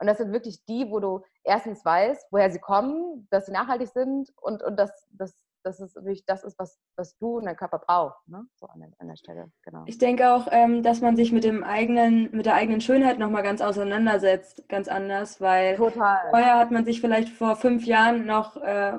[0.00, 3.88] Und das sind wirklich die, wo du erstens weißt, woher sie kommen, dass sie nachhaltig
[3.88, 7.56] sind und, und dass, dass dass es wirklich das ist, was, was du und dein
[7.56, 8.46] Körper braucht, ne?
[8.56, 9.50] so an der, an der Stelle.
[9.62, 9.82] Genau.
[9.86, 13.42] Ich denke auch, ähm, dass man sich mit dem eigenen, mit der eigenen Schönheit nochmal
[13.42, 16.30] ganz auseinandersetzt, ganz anders, weil Total.
[16.30, 18.98] vorher hat man sich vielleicht vor fünf Jahren noch äh,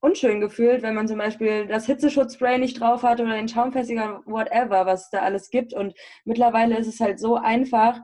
[0.00, 4.86] unschön gefühlt, wenn man zum Beispiel das Hitzeschutzspray nicht drauf hat oder den Schaumfestiger, whatever,
[4.86, 5.74] was es da alles gibt.
[5.74, 8.00] Und mittlerweile ist es halt so einfach,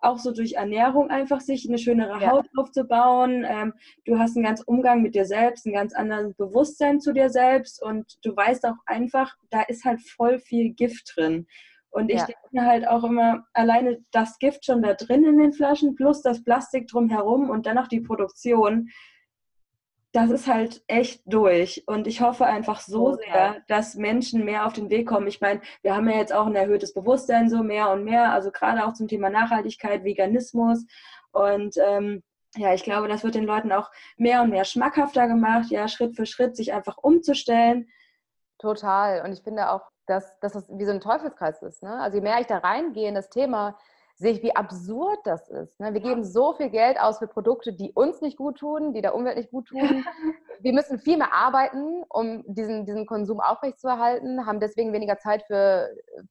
[0.00, 2.30] auch so durch Ernährung einfach sich eine schönere ja.
[2.30, 3.44] Haut aufzubauen.
[3.48, 7.30] Ähm, du hast einen ganz Umgang mit dir selbst, ein ganz anderes Bewusstsein zu dir
[7.30, 11.46] selbst und du weißt auch einfach, da ist halt voll viel Gift drin.
[11.90, 12.26] Und ich ja.
[12.26, 16.22] denke mir halt auch immer, alleine das Gift schon da drin in den Flaschen, plus
[16.22, 18.88] das Plastik drumherum und dann noch die Produktion,
[20.12, 21.84] das ist halt echt durch.
[21.86, 23.24] Und ich hoffe einfach so okay.
[23.30, 25.28] sehr, dass Menschen mehr auf den Weg kommen.
[25.28, 28.50] Ich meine, wir haben ja jetzt auch ein erhöhtes Bewusstsein so mehr und mehr, also
[28.50, 30.84] gerade auch zum Thema Nachhaltigkeit, Veganismus.
[31.30, 32.22] Und ähm,
[32.56, 36.16] ja, ich glaube, das wird den Leuten auch mehr und mehr schmackhafter gemacht, ja, Schritt
[36.16, 37.88] für Schritt sich einfach umzustellen.
[38.58, 39.24] Total.
[39.24, 41.82] Und ich finde auch, dass, dass das wie so ein Teufelskreis ist.
[41.84, 41.94] Ne?
[42.00, 43.78] Also je mehr ich da reingehe in das Thema,
[44.20, 45.80] sehe ich, wie absurd das ist.
[45.80, 45.94] Ne?
[45.94, 49.14] Wir geben so viel Geld aus für Produkte, die uns nicht gut tun, die der
[49.14, 50.04] Umwelt nicht gut tun.
[50.60, 55.88] Wir müssen viel mehr arbeiten, um diesen, diesen Konsum aufrechtzuerhalten, haben deswegen weniger Zeit für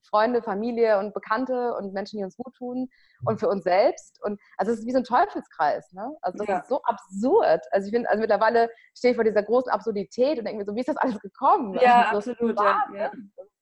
[0.08, 2.88] Freunde, Familie und Bekannte und Menschen, die uns gut tun
[3.24, 4.22] und für uns selbst.
[4.22, 5.92] Und also es ist wie so ein Teufelskreis.
[5.92, 6.16] Ne?
[6.22, 6.58] Also das ja.
[6.58, 7.62] ist so absurd.
[7.72, 10.76] Also ich finde, also mittlerweile stehe ich vor dieser großen Absurdität und denke mir so,
[10.76, 11.74] wie ist das alles gekommen?
[11.74, 12.56] Ja, also absolut.
[12.56, 12.96] Wahnsinn.
[12.96, 13.10] Ja.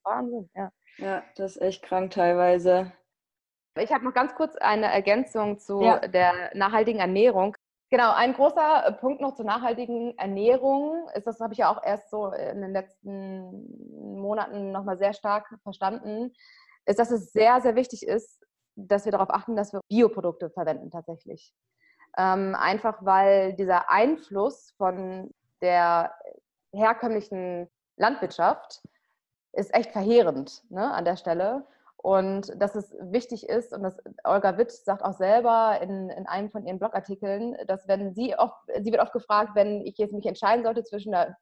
[0.02, 0.70] Wahnsinn, ja.
[0.98, 2.92] Ja, das ist echt krank teilweise.
[3.76, 5.98] Ich habe noch ganz kurz eine Ergänzung zu ja.
[5.98, 7.56] der nachhaltigen Ernährung.
[7.90, 11.82] Genau, ein großer äh, Punkt noch zur nachhaltigen Ernährung ist, das habe ich ja auch
[11.82, 16.32] erst so in den letzten Monaten nochmal sehr stark verstanden,
[16.84, 18.44] ist, dass es sehr, sehr wichtig ist,
[18.76, 21.52] dass wir darauf achten, dass wir Bioprodukte verwenden tatsächlich.
[22.18, 25.30] Ähm, einfach weil dieser Einfluss von
[25.62, 26.14] der
[26.72, 28.82] herkömmlichen Landwirtschaft
[29.52, 31.66] ist echt verheerend ne, an der Stelle.
[32.00, 36.48] Und dass es wichtig ist, und das Olga Witt sagt auch selber in, in einem
[36.48, 40.26] von ihren Blogartikeln, dass wenn sie oft, sie wird oft gefragt, wenn ich jetzt mich
[40.26, 41.36] entscheiden sollte zwischen einer,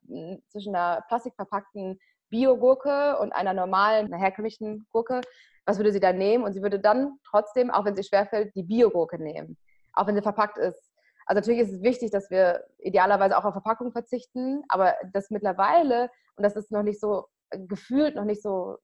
[0.49, 1.99] zwischen einer plastikverpackten
[2.31, 5.21] Biogurke und einer normalen, einer herkömmlichen Gurke,
[5.67, 6.43] was würde sie dann nehmen?
[6.43, 9.59] Und sie würde dann trotzdem, auch wenn sie schwerfällt, die Biogurke nehmen,
[9.93, 10.91] auch wenn sie verpackt ist.
[11.27, 16.09] Also natürlich ist es wichtig, dass wir idealerweise auch auf Verpackung verzichten, aber das mittlerweile,
[16.37, 18.77] und das ist noch nicht so gefühlt noch nicht so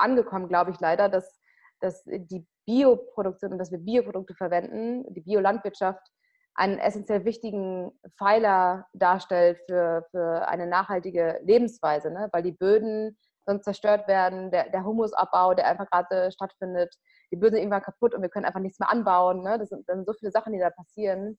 [0.00, 1.38] angekommen, glaube ich leider, dass,
[1.80, 6.06] dass die Bioproduktion und dass wir Bioprodukte verwenden, die Biolandwirtschaft,
[6.54, 12.28] einen essentiell wichtigen Pfeiler darstellt für, für eine nachhaltige Lebensweise, ne?
[12.32, 16.94] weil die Böden sonst zerstört werden, der, der Humusabbau, der einfach gerade stattfindet,
[17.32, 19.42] die Böden sind irgendwann kaputt und wir können einfach nichts mehr anbauen.
[19.42, 19.58] Ne?
[19.58, 21.38] Das, sind, das sind so viele Sachen, die da passieren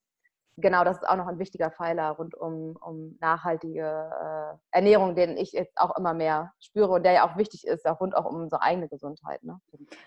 [0.56, 5.36] genau, das ist auch noch ein wichtiger Pfeiler rund um, um nachhaltige äh, Ernährung, den
[5.36, 8.26] ich jetzt auch immer mehr spüre und der ja auch wichtig ist, auch rund auch
[8.26, 9.42] um unsere eigene Gesundheit.
[9.42, 9.58] Ne?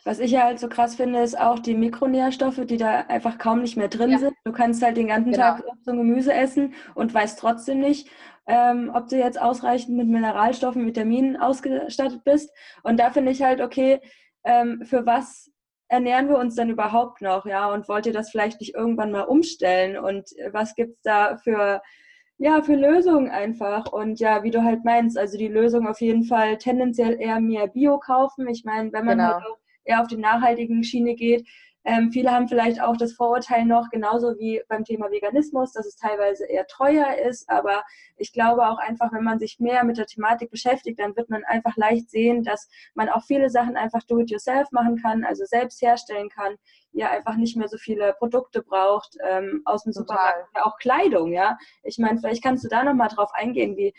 [0.04, 3.62] Was ich ja halt so krass finde, ist auch die Mikronährstoffe, die da einfach kaum
[3.62, 4.20] nicht mehr drin ja.
[4.20, 4.34] sind.
[4.44, 5.44] Du kannst halt den ganzen genau.
[5.44, 8.10] Tag so ein Gemüse essen und weißt trotzdem nicht,
[8.48, 12.52] ähm, ob du jetzt ausreichend mit Mineralstoffen, Vitaminen ausgestattet bist.
[12.84, 14.00] Und da finde ich halt, okay,
[14.44, 15.52] ähm, für was
[15.88, 17.72] ernähren wir uns dann überhaupt noch, ja?
[17.72, 19.98] Und wollt ihr das vielleicht nicht irgendwann mal umstellen?
[19.98, 21.82] Und was gibt es da für,
[22.38, 23.92] ja, für Lösungen einfach?
[23.92, 27.68] Und ja, wie du halt meinst, also die Lösung auf jeden Fall tendenziell eher mehr
[27.68, 28.48] Bio kaufen.
[28.48, 29.34] Ich meine, wenn man genau.
[29.34, 31.48] halt auch eher auf die nachhaltigen Schiene geht,
[31.86, 35.96] ähm, viele haben vielleicht auch das Vorurteil noch, genauso wie beim Thema Veganismus, dass es
[35.96, 37.48] teilweise eher teuer ist.
[37.48, 37.84] Aber
[38.18, 41.44] ich glaube auch einfach, wenn man sich mehr mit der Thematik beschäftigt, dann wird man
[41.44, 46.30] einfach leicht sehen, dass man auch viele Sachen einfach do-it-yourself machen kann, also selbst herstellen
[46.30, 46.56] kann.
[46.92, 50.06] Ihr einfach nicht mehr so viele Produkte braucht ähm, aus dem Total.
[50.08, 51.58] Supermarkt, ja, auch Kleidung, ja.
[51.84, 53.94] Ich meine, vielleicht kannst du da nochmal drauf eingehen, wie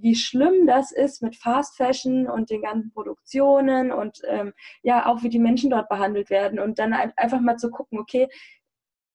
[0.00, 5.22] wie schlimm das ist mit Fast Fashion und den ganzen Produktionen und ähm, ja, auch
[5.22, 8.28] wie die Menschen dort behandelt werden und dann einfach mal zu gucken, okay,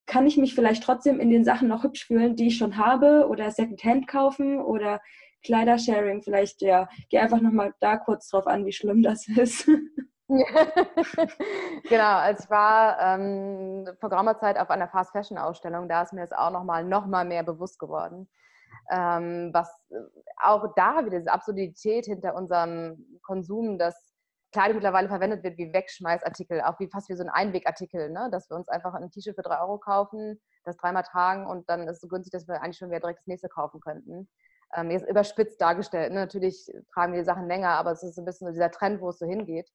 [0.05, 3.27] kann ich mich vielleicht trotzdem in den Sachen noch hübsch fühlen, die ich schon habe
[3.29, 5.01] oder Secondhand kaufen oder
[5.43, 9.67] Kleidersharing vielleicht, ja, geh einfach nochmal da kurz drauf an, wie schlimm das ist.
[11.89, 16.13] genau, als ich war ähm, vor geraumer Zeit auf einer Fast Fashion Ausstellung, da ist
[16.13, 18.29] mir das auch nochmal noch mal mehr bewusst geworden
[18.91, 19.95] ähm, was äh,
[20.41, 24.13] auch da wieder diese Absurdität hinter unserem Konsum, dass
[24.51, 28.29] Kleidung mittlerweile verwendet wird wie Wegschmeißartikel, auch wie fast wie so ein Einwegartikel, ne?
[28.31, 31.87] dass wir uns einfach ein T-Shirt für drei Euro kaufen, das dreimal tragen und dann
[31.87, 34.29] ist es so günstig, dass wir eigentlich schon wieder direkt das nächste kaufen könnten.
[34.75, 36.13] Ähm, jetzt überspitzt dargestellt.
[36.13, 36.19] Ne?
[36.19, 39.09] Natürlich tragen wir die Sachen länger, aber es ist ein bisschen so dieser Trend, wo
[39.09, 39.69] es so hingeht.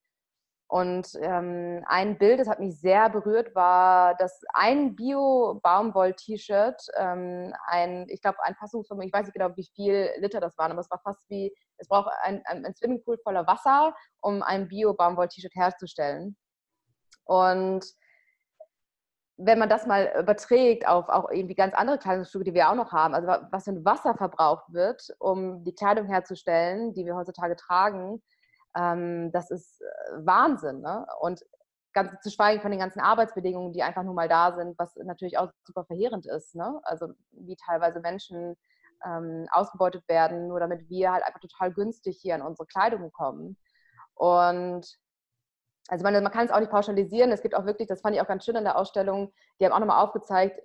[0.70, 8.06] Und ähm, ein Bild, das hat mich sehr berührt, war, dass ein Bio-Baumwoll-T-Shirt, ähm, ein,
[8.10, 10.90] ich glaube, ein Fassungsvermögen, ich weiß nicht genau, wie viel Liter das waren, aber es
[10.90, 16.36] war fast wie, es braucht ein, ein, ein Swimmingpool voller Wasser, um ein Bio-Baumwoll-T-Shirt herzustellen.
[17.24, 17.86] Und
[19.38, 22.92] wenn man das mal überträgt auf auch irgendwie ganz andere Kleidungsstücke, die wir auch noch
[22.92, 27.56] haben, also was für ein Wasser verbraucht wird, um die Kleidung herzustellen, die wir heutzutage
[27.56, 28.20] tragen,
[28.78, 30.80] ähm, das ist äh, Wahnsinn.
[30.80, 31.06] Ne?
[31.20, 31.44] Und
[31.92, 35.38] ganz zu schweigen von den ganzen Arbeitsbedingungen, die einfach nur mal da sind, was natürlich
[35.38, 36.54] auch super verheerend ist.
[36.54, 36.80] Ne?
[36.84, 38.56] Also wie teilweise Menschen
[39.04, 43.56] ähm, ausgebeutet werden, nur damit wir halt einfach total günstig hier an unsere Kleidung kommen.
[44.14, 44.86] Und
[45.88, 47.32] also man, man kann es auch nicht pauschalisieren.
[47.32, 49.72] Es gibt auch wirklich, das fand ich auch ganz schön an der Ausstellung, die haben
[49.72, 50.60] auch nochmal aufgezeigt,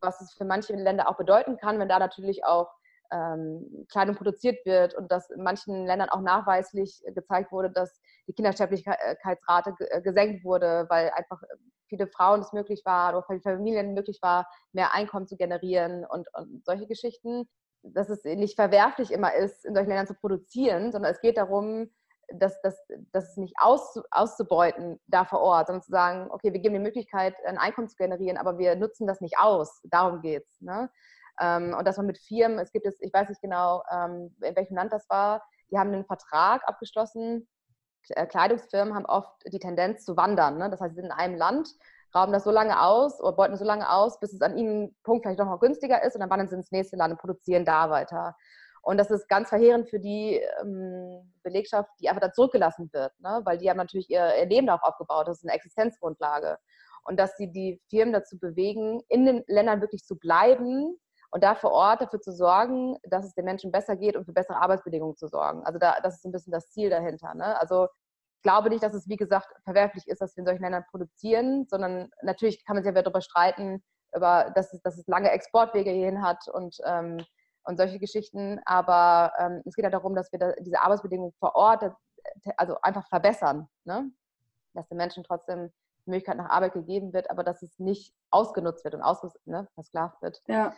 [0.00, 2.70] was es für manche Länder auch bedeuten kann, wenn da natürlich auch
[3.14, 8.32] ähm, Kleidung produziert wird und dass in manchen Ländern auch nachweislich gezeigt wurde, dass die
[8.32, 11.40] Kindersterblichkeitsrate äh, gesenkt wurde, weil einfach
[11.88, 16.26] viele Frauen es möglich war oder für Familien möglich war, mehr Einkommen zu generieren und,
[16.34, 17.48] und solche Geschichten.
[17.82, 21.90] Dass es nicht verwerflich immer ist, in solchen Ländern zu produzieren, sondern es geht darum,
[22.32, 22.78] das, das,
[23.12, 27.34] das nicht aus, auszubeuten da vor Ort, sondern zu sagen, okay, wir geben die Möglichkeit,
[27.44, 29.82] ein Einkommen zu generieren, aber wir nutzen das nicht aus.
[29.84, 30.60] Darum geht es.
[30.62, 30.90] Ne?
[31.40, 34.56] Ähm, und dass man mit Firmen, es gibt es, ich weiß nicht genau, ähm, in
[34.56, 37.48] welchem Land das war, die haben einen Vertrag abgeschlossen.
[38.10, 40.58] Äh, Kleidungsfirmen haben oft die Tendenz zu wandern.
[40.58, 40.70] Ne?
[40.70, 41.68] Das heißt, sie sind in einem Land,
[42.14, 45.24] rauben das so lange aus oder beuten so lange aus, bis es an ihnen Punkt
[45.24, 48.36] vielleicht noch günstiger ist und dann wandern sie ins nächste Land und produzieren da weiter.
[48.82, 53.40] Und das ist ganz verheerend für die ähm, Belegschaft, die einfach da zurückgelassen wird, ne?
[53.44, 56.58] weil die haben natürlich ihr, ihr Leben darauf aufgebaut, das ist eine Existenzgrundlage.
[57.02, 60.98] Und dass sie die Firmen dazu bewegen, in den Ländern wirklich zu bleiben
[61.34, 64.32] und da vor Ort dafür zu sorgen, dass es den Menschen besser geht und für
[64.32, 65.64] bessere Arbeitsbedingungen zu sorgen.
[65.64, 67.34] Also da, das ist ein bisschen das Ziel dahinter.
[67.34, 67.58] Ne?
[67.58, 67.88] Also
[68.36, 71.66] ich glaube nicht, dass es, wie gesagt, verwerflich ist, dass wir in solchen Ländern produzieren,
[71.68, 73.82] sondern natürlich kann man sich ja darüber streiten,
[74.14, 77.18] über, dass, es, dass es lange Exportwege hierhin hat und ähm,
[77.64, 78.60] und solche Geschichten.
[78.64, 81.90] Aber ähm, es geht ja darum, dass wir da diese Arbeitsbedingungen vor Ort äh,
[82.56, 83.68] also einfach verbessern.
[83.84, 84.10] Ne?
[84.74, 85.72] Dass den Menschen trotzdem
[86.06, 89.02] die Möglichkeit nach Arbeit gegeben wird, aber dass es nicht ausgenutzt wird und
[89.46, 90.42] ne, versklavt wird.
[90.46, 90.74] Ja.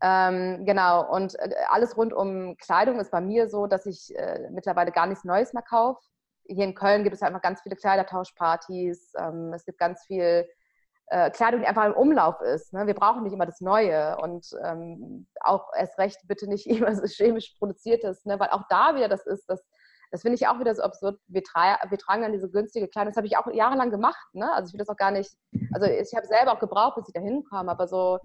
[0.00, 4.48] Ähm, genau, und äh, alles rund um Kleidung ist bei mir so, dass ich äh,
[4.50, 6.00] mittlerweile gar nichts Neues mehr kaufe.
[6.44, 9.12] Hier in Köln gibt es einfach ganz viele Kleidertauschpartys.
[9.18, 10.48] Ähm, es gibt ganz viel
[11.10, 12.72] äh, Kleidung, die einfach im Umlauf ist.
[12.72, 12.86] Ne?
[12.86, 17.04] Wir brauchen nicht immer das Neue und ähm, auch erst recht bitte nicht immer so
[17.06, 18.38] chemisch produziertes, ne?
[18.38, 19.64] weil auch da wieder das ist, das,
[20.10, 21.18] das finde ich auch wieder so absurd.
[21.26, 23.10] Wir, tra wir tragen dann diese günstige Kleidung.
[23.10, 24.28] Das habe ich auch jahrelang gemacht.
[24.32, 24.50] Ne?
[24.52, 25.34] Also ich will das auch gar nicht,
[25.72, 28.18] also ich habe selber auch gebraucht, bis ich da hinkam, aber so,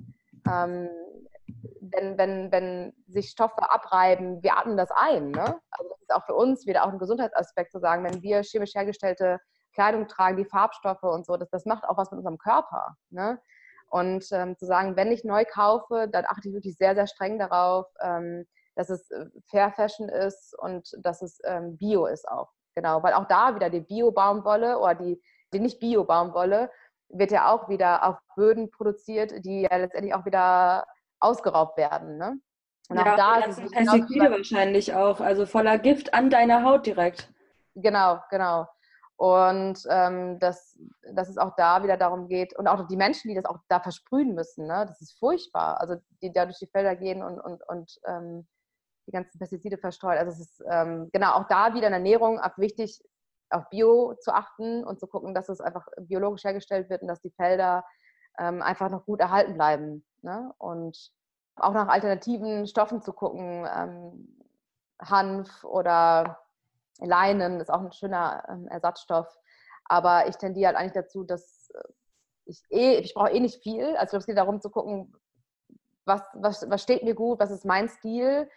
[0.47, 0.89] ähm,
[1.93, 5.31] wenn, wenn, wenn sich Stoffe abreiben, wir atmen das ein.
[5.31, 5.59] Ne?
[5.71, 8.75] Also das ist auch für uns wieder auch ein Gesundheitsaspekt zu sagen, wenn wir chemisch
[8.75, 9.39] hergestellte
[9.73, 12.95] Kleidung tragen, die Farbstoffe und so, das, das macht auch was mit unserem Körper.
[13.09, 13.39] Ne?
[13.87, 17.37] Und ähm, zu sagen, wenn ich neu kaufe, dann achte ich wirklich sehr, sehr streng
[17.37, 22.49] darauf, ähm, dass es äh, Fair Fashion ist und dass es ähm, Bio ist auch.
[22.75, 25.21] Genau, weil auch da wieder die Bio-Baumwolle oder die,
[25.53, 26.71] die nicht Bio-Baumwolle
[27.09, 30.85] wird ja auch wieder auf Böden produziert, die ja letztendlich auch wieder
[31.23, 32.17] ausgeraubt werden.
[32.17, 32.39] Ne?
[32.89, 36.85] Und ja, auch da ist es Pestizide wahrscheinlich auch, also voller Gift an deiner Haut
[36.85, 37.31] direkt.
[37.75, 38.67] Genau, genau.
[39.15, 40.77] Und ähm, dass,
[41.13, 43.79] dass es auch da wieder darum geht, und auch die Menschen, die das auch da
[43.79, 44.85] versprühen müssen, ne?
[44.87, 45.79] das ist furchtbar.
[45.79, 48.47] Also die da durch die Felder gehen und, und, und ähm,
[49.07, 50.17] die ganzen Pestizide verstreuen.
[50.17, 53.01] Also es ist ähm, genau auch da wieder in Ernährung auch wichtig,
[53.49, 57.21] auf Bio zu achten und zu gucken, dass es einfach biologisch hergestellt wird und dass
[57.21, 57.85] die Felder
[58.39, 60.05] ähm, einfach noch gut erhalten bleiben.
[60.21, 60.53] Ne?
[60.57, 61.11] Und
[61.55, 64.37] auch nach alternativen Stoffen zu gucken, ähm,
[64.99, 66.39] Hanf oder
[66.99, 69.27] Leinen ist auch ein schöner ähm, Ersatzstoff.
[69.85, 71.83] Aber ich tendiere halt eigentlich dazu, dass äh,
[72.45, 73.95] ich eh, ich brauche eh nicht viel.
[73.97, 75.13] Also es geht darum zu gucken,
[76.05, 78.49] was, was, was steht mir gut, was ist mein Stil.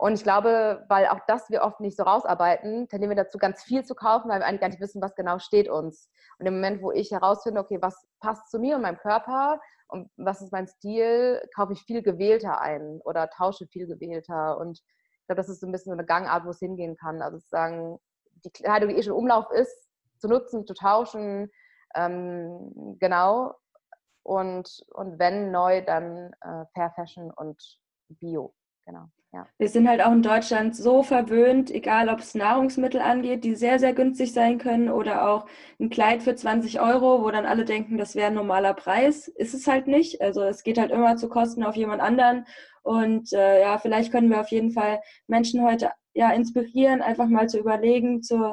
[0.00, 3.62] Und ich glaube, weil auch das wir oft nicht so rausarbeiten, tendieren wir dazu, ganz
[3.62, 6.08] viel zu kaufen, weil wir eigentlich gar nicht wissen, was genau steht uns.
[6.38, 10.10] Und im Moment, wo ich herausfinde, okay, was passt zu mir und meinem Körper und
[10.16, 14.56] was ist mein Stil, kaufe ich viel gewählter ein oder tausche viel gewählter.
[14.56, 14.80] Und
[15.26, 17.20] glaube, das ist so ein bisschen so eine Gangart, wo es hingehen kann.
[17.20, 17.98] Also sozusagen
[18.44, 19.86] die Kleidung, die eh schon im Umlauf ist,
[20.16, 21.50] zu nutzen, zu tauschen,
[21.94, 23.54] ähm, genau.
[24.22, 27.62] Und, und wenn neu, dann äh, Fair Fashion und
[28.08, 28.54] Bio,
[28.90, 29.06] genau.
[29.32, 29.46] Ja.
[29.58, 33.78] Wir sind halt auch in Deutschland so verwöhnt, egal ob es Nahrungsmittel angeht, die sehr,
[33.78, 35.46] sehr günstig sein können oder auch
[35.78, 39.28] ein Kleid für 20 Euro, wo dann alle denken, das wäre ein normaler Preis.
[39.28, 40.20] Ist es halt nicht.
[40.20, 42.44] Also es geht halt immer zu Kosten auf jemand anderen.
[42.82, 47.48] Und äh, ja, vielleicht können wir auf jeden Fall Menschen heute ja inspirieren, einfach mal
[47.48, 48.52] zu überlegen, zu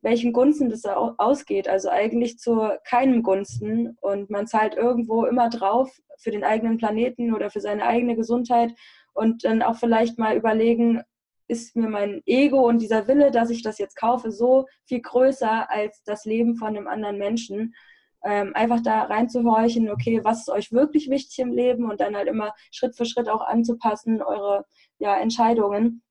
[0.00, 1.66] welchen Gunsten das ausgeht.
[1.66, 3.96] Also eigentlich zu keinem Gunsten.
[4.00, 8.72] Und man zahlt irgendwo immer drauf für den eigenen Planeten oder für seine eigene Gesundheit
[9.14, 11.02] und dann auch vielleicht mal überlegen,
[11.48, 15.70] ist mir mein Ego und dieser Wille, dass ich das jetzt kaufe, so viel größer
[15.70, 17.74] als das Leben von einem anderen Menschen.
[18.24, 22.28] Ähm, einfach da reinzuhorchen, okay, was ist euch wirklich wichtig im Leben und dann halt
[22.28, 24.64] immer Schritt für Schritt auch anzupassen, eure
[24.98, 26.02] ja, Entscheidungen.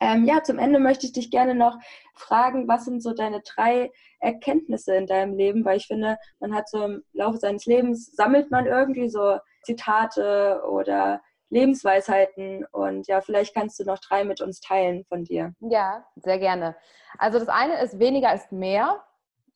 [0.00, 1.78] Ähm, ja, zum Ende möchte ich dich gerne noch
[2.14, 5.64] fragen, was sind so deine drei Erkenntnisse in deinem Leben?
[5.64, 10.62] Weil ich finde, man hat so im Laufe seines Lebens, sammelt man irgendwie so Zitate
[10.68, 12.64] oder Lebensweisheiten.
[12.72, 15.54] Und ja, vielleicht kannst du noch drei mit uns teilen von dir.
[15.60, 16.76] Ja, sehr gerne.
[17.18, 19.02] Also das eine ist, weniger ist mehr.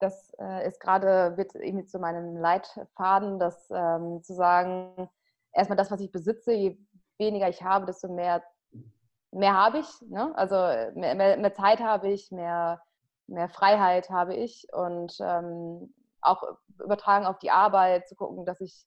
[0.01, 5.09] Das äh, ist gerade, wird irgendwie zu meinem Leitfaden, das ähm, zu sagen,
[5.53, 6.79] erstmal das, was ich besitze, je
[7.19, 8.45] weniger ich habe, desto mehr,
[9.33, 9.89] mehr habe ich.
[10.09, 10.33] Ne?
[10.37, 10.55] Also
[10.95, 12.81] mehr, mehr, mehr Zeit habe ich, mehr,
[13.27, 16.45] mehr Freiheit habe ich und ähm, auch
[16.83, 18.87] übertragen auf die Arbeit, zu gucken, dass ich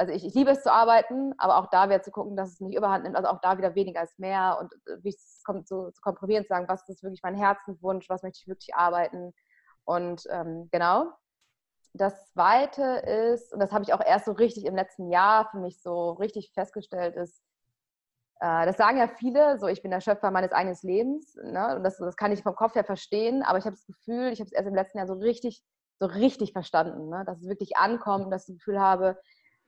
[0.00, 2.60] also ich, ich, liebe es zu arbeiten, aber auch da wieder zu gucken, dass es
[2.60, 5.68] nicht überhand nimmt, also auch da wieder weniger als mehr und äh, wie es kommt,
[5.68, 9.34] so, zu komprimieren, zu sagen, was ist wirklich mein Herzenswunsch, was möchte ich wirklich arbeiten
[9.84, 11.12] und ähm, genau.
[11.92, 15.58] Das Zweite ist, und das habe ich auch erst so richtig im letzten Jahr für
[15.58, 17.42] mich so richtig festgestellt, ist,
[18.40, 21.76] äh, das sagen ja viele, so ich bin der Schöpfer meines eigenen Lebens, ne?
[21.76, 24.40] und das, das kann ich vom Kopf her verstehen, aber ich habe das Gefühl, ich
[24.40, 25.62] habe es erst im letzten Jahr so richtig,
[25.98, 27.24] so richtig verstanden, ne?
[27.26, 29.18] dass es wirklich ankommt, dass ich das Gefühl habe,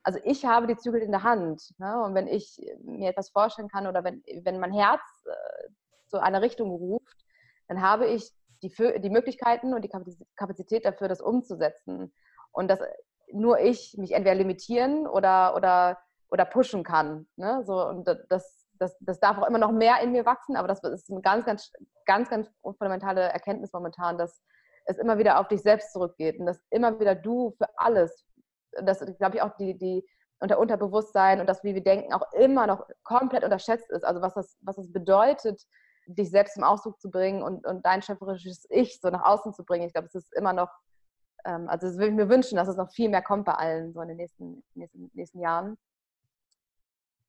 [0.04, 1.74] also ich habe die Zügel in der Hand.
[1.78, 2.02] Ne?
[2.02, 5.68] Und wenn ich mir etwas vorstellen kann oder wenn, wenn mein Herz äh,
[6.08, 7.24] zu einer Richtung ruft,
[7.68, 8.30] dann habe ich
[8.62, 9.90] die, die Möglichkeiten und die
[10.36, 12.12] Kapazität dafür, das umzusetzen.
[12.52, 12.80] Und dass
[13.32, 15.98] nur ich mich entweder limitieren oder, oder,
[16.30, 17.26] oder pushen kann.
[17.36, 17.62] Ne?
[17.64, 20.82] So, und das, das, das darf auch immer noch mehr in mir wachsen, aber das
[20.82, 21.72] ist eine ganz, ganz,
[22.04, 24.42] ganz, ganz fundamentale Erkenntnis momentan, dass
[24.84, 28.26] es immer wieder auf dich selbst zurückgeht und dass immer wieder du für alles,
[28.82, 30.06] das glaube ich auch die, die
[30.42, 34.04] unter Unterbewusstsein und das, wie wir denken, auch immer noch komplett unterschätzt ist.
[34.04, 35.64] Also was das, was das bedeutet,
[36.06, 39.64] dich selbst zum Ausdruck zu bringen und, und dein schöpferisches Ich so nach außen zu
[39.64, 39.86] bringen.
[39.86, 40.70] Ich glaube, es ist immer noch,
[41.44, 43.92] ähm, also das würde ich mir wünschen, dass es noch viel mehr kommt bei allen
[43.92, 45.78] so in den nächsten, nächsten, nächsten Jahren.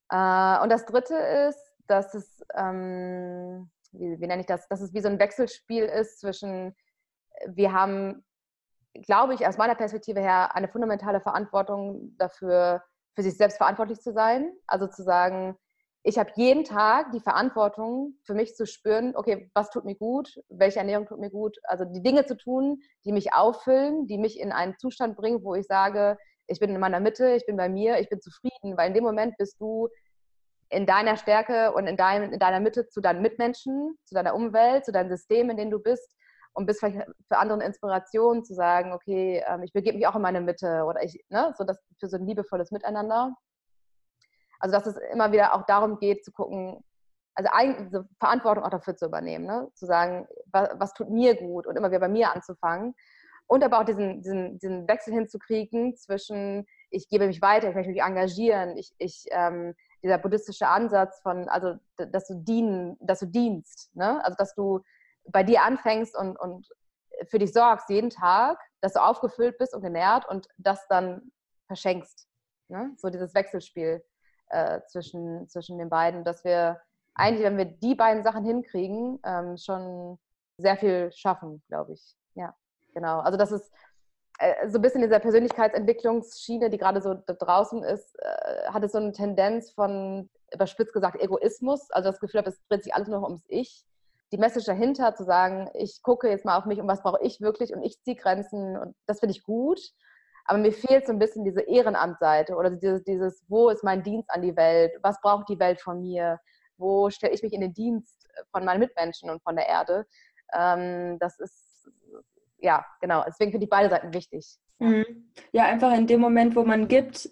[0.10, 4.94] Äh, und das Dritte ist, dass es, ähm, wie, wie nenne ich das, dass es
[4.94, 6.76] wie so ein Wechselspiel ist zwischen,
[7.46, 8.26] wir haben
[8.94, 12.84] glaube ich, aus meiner Perspektive her eine fundamentale Verantwortung dafür,
[13.16, 14.52] für sich selbst verantwortlich zu sein.
[14.68, 15.56] Also zu sagen,
[16.04, 20.38] ich habe jeden Tag die Verantwortung für mich zu spüren, okay, was tut mir gut,
[20.50, 21.58] welche Ernährung tut mir gut.
[21.64, 25.56] Also die Dinge zu tun, die mich auffüllen, die mich in einen Zustand bringen, wo
[25.56, 26.18] ich sage,
[26.48, 29.04] ich bin in meiner Mitte, ich bin bei mir, ich bin zufrieden, weil in dem
[29.04, 29.88] Moment bist du
[30.70, 34.86] in deiner Stärke und in, dein, in deiner Mitte zu deinen Mitmenschen, zu deiner Umwelt,
[34.86, 36.18] zu deinem System, in dem du bist
[36.54, 36.98] und bist vielleicht
[37.28, 41.04] für andere Inspiration zu sagen, okay, ähm, ich begebe mich auch in meine Mitte oder
[41.04, 43.36] ich, ne, so das für so ein liebevolles Miteinander.
[44.60, 46.84] Also dass es immer wieder auch darum geht zu gucken,
[47.36, 47.50] also
[47.92, 49.68] so Verantwortung auch dafür zu übernehmen, ne?
[49.74, 52.94] zu sagen, was, was, tut mir gut und immer wieder bei mir anzufangen
[53.48, 57.92] und aber auch diesen, diesen, diesen Wechsel hinzukriegen zwischen ich gebe mich weiter, ich möchte
[57.92, 59.74] mich engagieren, ich, ich ähm,
[60.04, 64.24] dieser buddhistische Ansatz von, also dass du dienen, dass du dienst, ne?
[64.24, 64.82] also dass du
[65.26, 66.68] bei dir anfängst und, und
[67.28, 71.32] für dich sorgst jeden Tag, dass du aufgefüllt bist und genährt und das dann
[71.68, 72.28] verschenkst.
[72.68, 72.92] Ne?
[72.98, 74.04] So dieses Wechselspiel
[74.50, 76.82] äh, zwischen, zwischen den beiden, dass wir
[77.16, 80.18] eigentlich, wenn wir die beiden Sachen hinkriegen, ähm, schon
[80.58, 82.16] sehr viel schaffen, glaube ich.
[82.36, 82.56] Ja,
[82.94, 83.20] genau.
[83.20, 83.72] Also das ist
[84.40, 88.92] äh, so ein bisschen dieser Persönlichkeitsentwicklungsschiene, die gerade so da draußen ist, äh, hat es
[88.92, 91.92] so eine Tendenz von, überspitzt gesagt, Egoismus.
[91.92, 93.86] Also das Gefühl, es dreht sich alles nur ums Ich
[94.34, 97.40] die Message dahinter, zu sagen, ich gucke jetzt mal auf mich und was brauche ich
[97.40, 99.80] wirklich und ich ziehe Grenzen und das finde ich gut.
[100.46, 104.30] Aber mir fehlt so ein bisschen diese Ehrenamtseite oder dieses, dieses, wo ist mein Dienst
[104.32, 104.92] an die Welt?
[105.04, 106.40] Was braucht die Welt von mir?
[106.78, 110.06] Wo stelle ich mich in den Dienst von meinen Mitmenschen und von der Erde?
[110.52, 111.88] Ähm, das ist,
[112.58, 113.24] ja, genau.
[113.26, 114.58] Deswegen finde ich beide Seiten wichtig.
[114.80, 115.32] Mhm.
[115.52, 117.30] Ja, einfach in dem Moment, wo man gibt,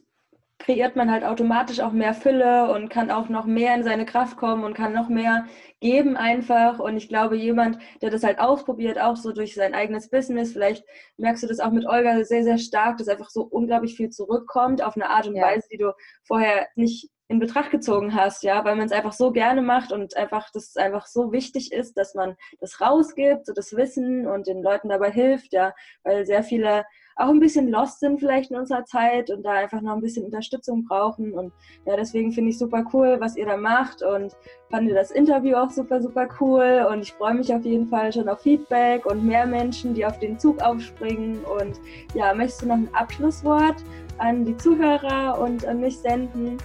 [0.62, 4.38] kreiert man halt automatisch auch mehr Fülle und kann auch noch mehr in seine Kraft
[4.38, 5.46] kommen und kann noch mehr
[5.80, 6.80] geben einfach.
[6.80, 10.86] Und ich glaube, jemand, der das halt ausprobiert, auch so durch sein eigenes Business, vielleicht
[11.18, 14.84] merkst du das auch mit Olga sehr, sehr stark, dass einfach so unglaublich viel zurückkommt
[14.84, 15.44] auf eine Art und ja.
[15.44, 15.92] Weise, die du
[16.24, 20.18] vorher nicht in Betracht gezogen hast, ja, weil man es einfach so gerne macht und
[20.18, 24.62] einfach das einfach so wichtig ist, dass man das rausgibt, so das Wissen und den
[24.62, 26.84] Leuten dabei hilft, ja, weil sehr viele
[27.16, 30.26] auch ein bisschen lost sind vielleicht in unserer Zeit und da einfach noch ein bisschen
[30.26, 31.34] Unterstützung brauchen.
[31.34, 31.54] Und
[31.86, 34.36] ja, deswegen finde ich super cool, was ihr da macht und
[34.70, 36.88] fand das Interview auch super, super cool.
[36.90, 40.20] Und ich freue mich auf jeden Fall schon auf Feedback und mehr Menschen, die auf
[40.20, 41.44] den Zug aufspringen.
[41.46, 41.80] Und
[42.14, 43.84] ja, möchtest du noch ein Abschlusswort
[44.18, 46.58] an die Zuhörer und an mich senden?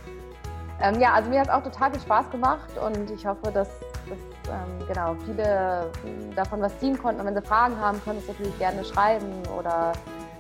[0.81, 3.69] Ähm, ja, also mir hat es auch total viel Spaß gemacht und ich hoffe, dass,
[4.09, 4.19] dass
[4.49, 5.91] ähm, genau, viele
[6.35, 7.21] davon was ziehen konnten.
[7.21, 9.93] Und wenn sie Fragen haben, können sie natürlich gerne schreiben oder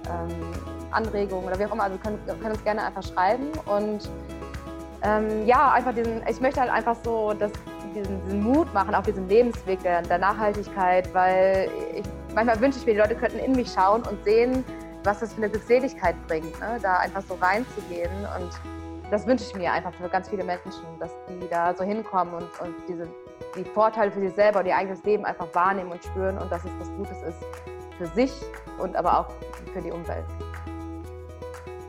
[0.07, 0.53] ähm,
[0.91, 1.85] Anregungen oder wie auch immer.
[1.85, 3.51] Also können, können uns gerne einfach schreiben.
[3.67, 4.09] Und
[5.03, 7.53] ähm, ja, einfach diesen, ich möchte halt einfach so dass
[7.95, 12.05] diesen, diesen Mut machen auf diesen Lebensweg der, der Nachhaltigkeit, weil ich,
[12.35, 14.65] manchmal wünsche ich mir, die Leute könnten in mich schauen und sehen,
[15.05, 16.79] was das für eine Glückseligkeit bringt, ne?
[16.83, 18.51] da einfach so reinzugehen und
[19.11, 22.61] das wünsche ich mir einfach für ganz viele Menschen, dass die da so hinkommen und,
[22.61, 23.07] und diese,
[23.57, 26.65] die Vorteile für sich selber und ihr eigenes Leben einfach wahrnehmen und spüren und dass
[26.65, 28.33] es was Gutes ist für sich
[28.79, 29.29] und aber auch
[29.73, 30.25] für die Umwelt.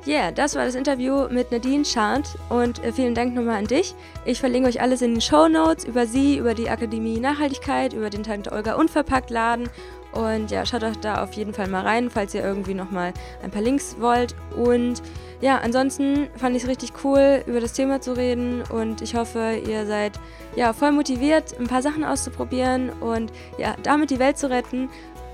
[0.06, 3.66] Ja, yeah, das war das Interview mit Nadine Schad und äh, vielen Dank nochmal an
[3.66, 3.94] dich.
[4.24, 8.10] Ich verlinke euch alles in den Show Notes über sie, über die Akademie Nachhaltigkeit, über
[8.10, 9.70] den Tante Olga Unverpackt Laden
[10.14, 13.52] und ja, schaut euch da auf jeden Fall mal rein, falls ihr irgendwie nochmal ein
[13.52, 14.34] paar Links wollt.
[14.56, 15.04] Und
[15.42, 19.62] ja, ansonsten fand ich es richtig cool, über das Thema zu reden und ich hoffe,
[19.68, 20.14] ihr seid
[20.56, 24.90] ja voll motiviert, ein paar Sachen auszuprobieren und ja, damit die Welt zu retten.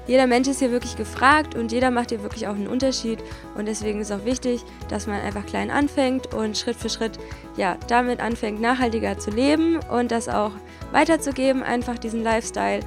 [0.06, 3.20] Jeder Mensch ist hier wirklich gefragt und jeder macht hier wirklich auch einen Unterschied
[3.56, 7.18] und deswegen ist auch wichtig, dass man einfach klein anfängt und Schritt für Schritt
[7.56, 10.52] ja damit anfängt nachhaltiger zu leben und das auch
[10.92, 12.82] weiterzugeben, einfach diesen Lifestyle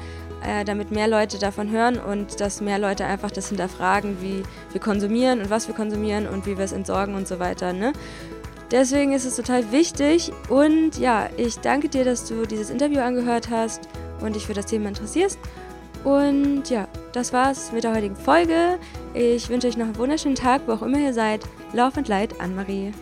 [0.44, 4.42] äh, damit mehr Leute davon hören und dass mehr Leute einfach das hinterfragen, wie
[4.72, 7.72] wir konsumieren und was wir konsumieren und wie wir es entsorgen und so weiter.
[7.72, 7.92] Ne?
[8.70, 13.48] Deswegen ist es total wichtig und ja, ich danke dir, dass du dieses Interview angehört
[13.50, 13.88] hast
[14.20, 15.38] und dich für das Thema interessierst.
[16.06, 18.78] Und ja, das war's mit der heutigen Folge.
[19.12, 21.40] Ich wünsche euch noch einen wunderschönen Tag, wo auch immer ihr seid.
[21.72, 22.92] Lauf und Leid, Anne-Marie.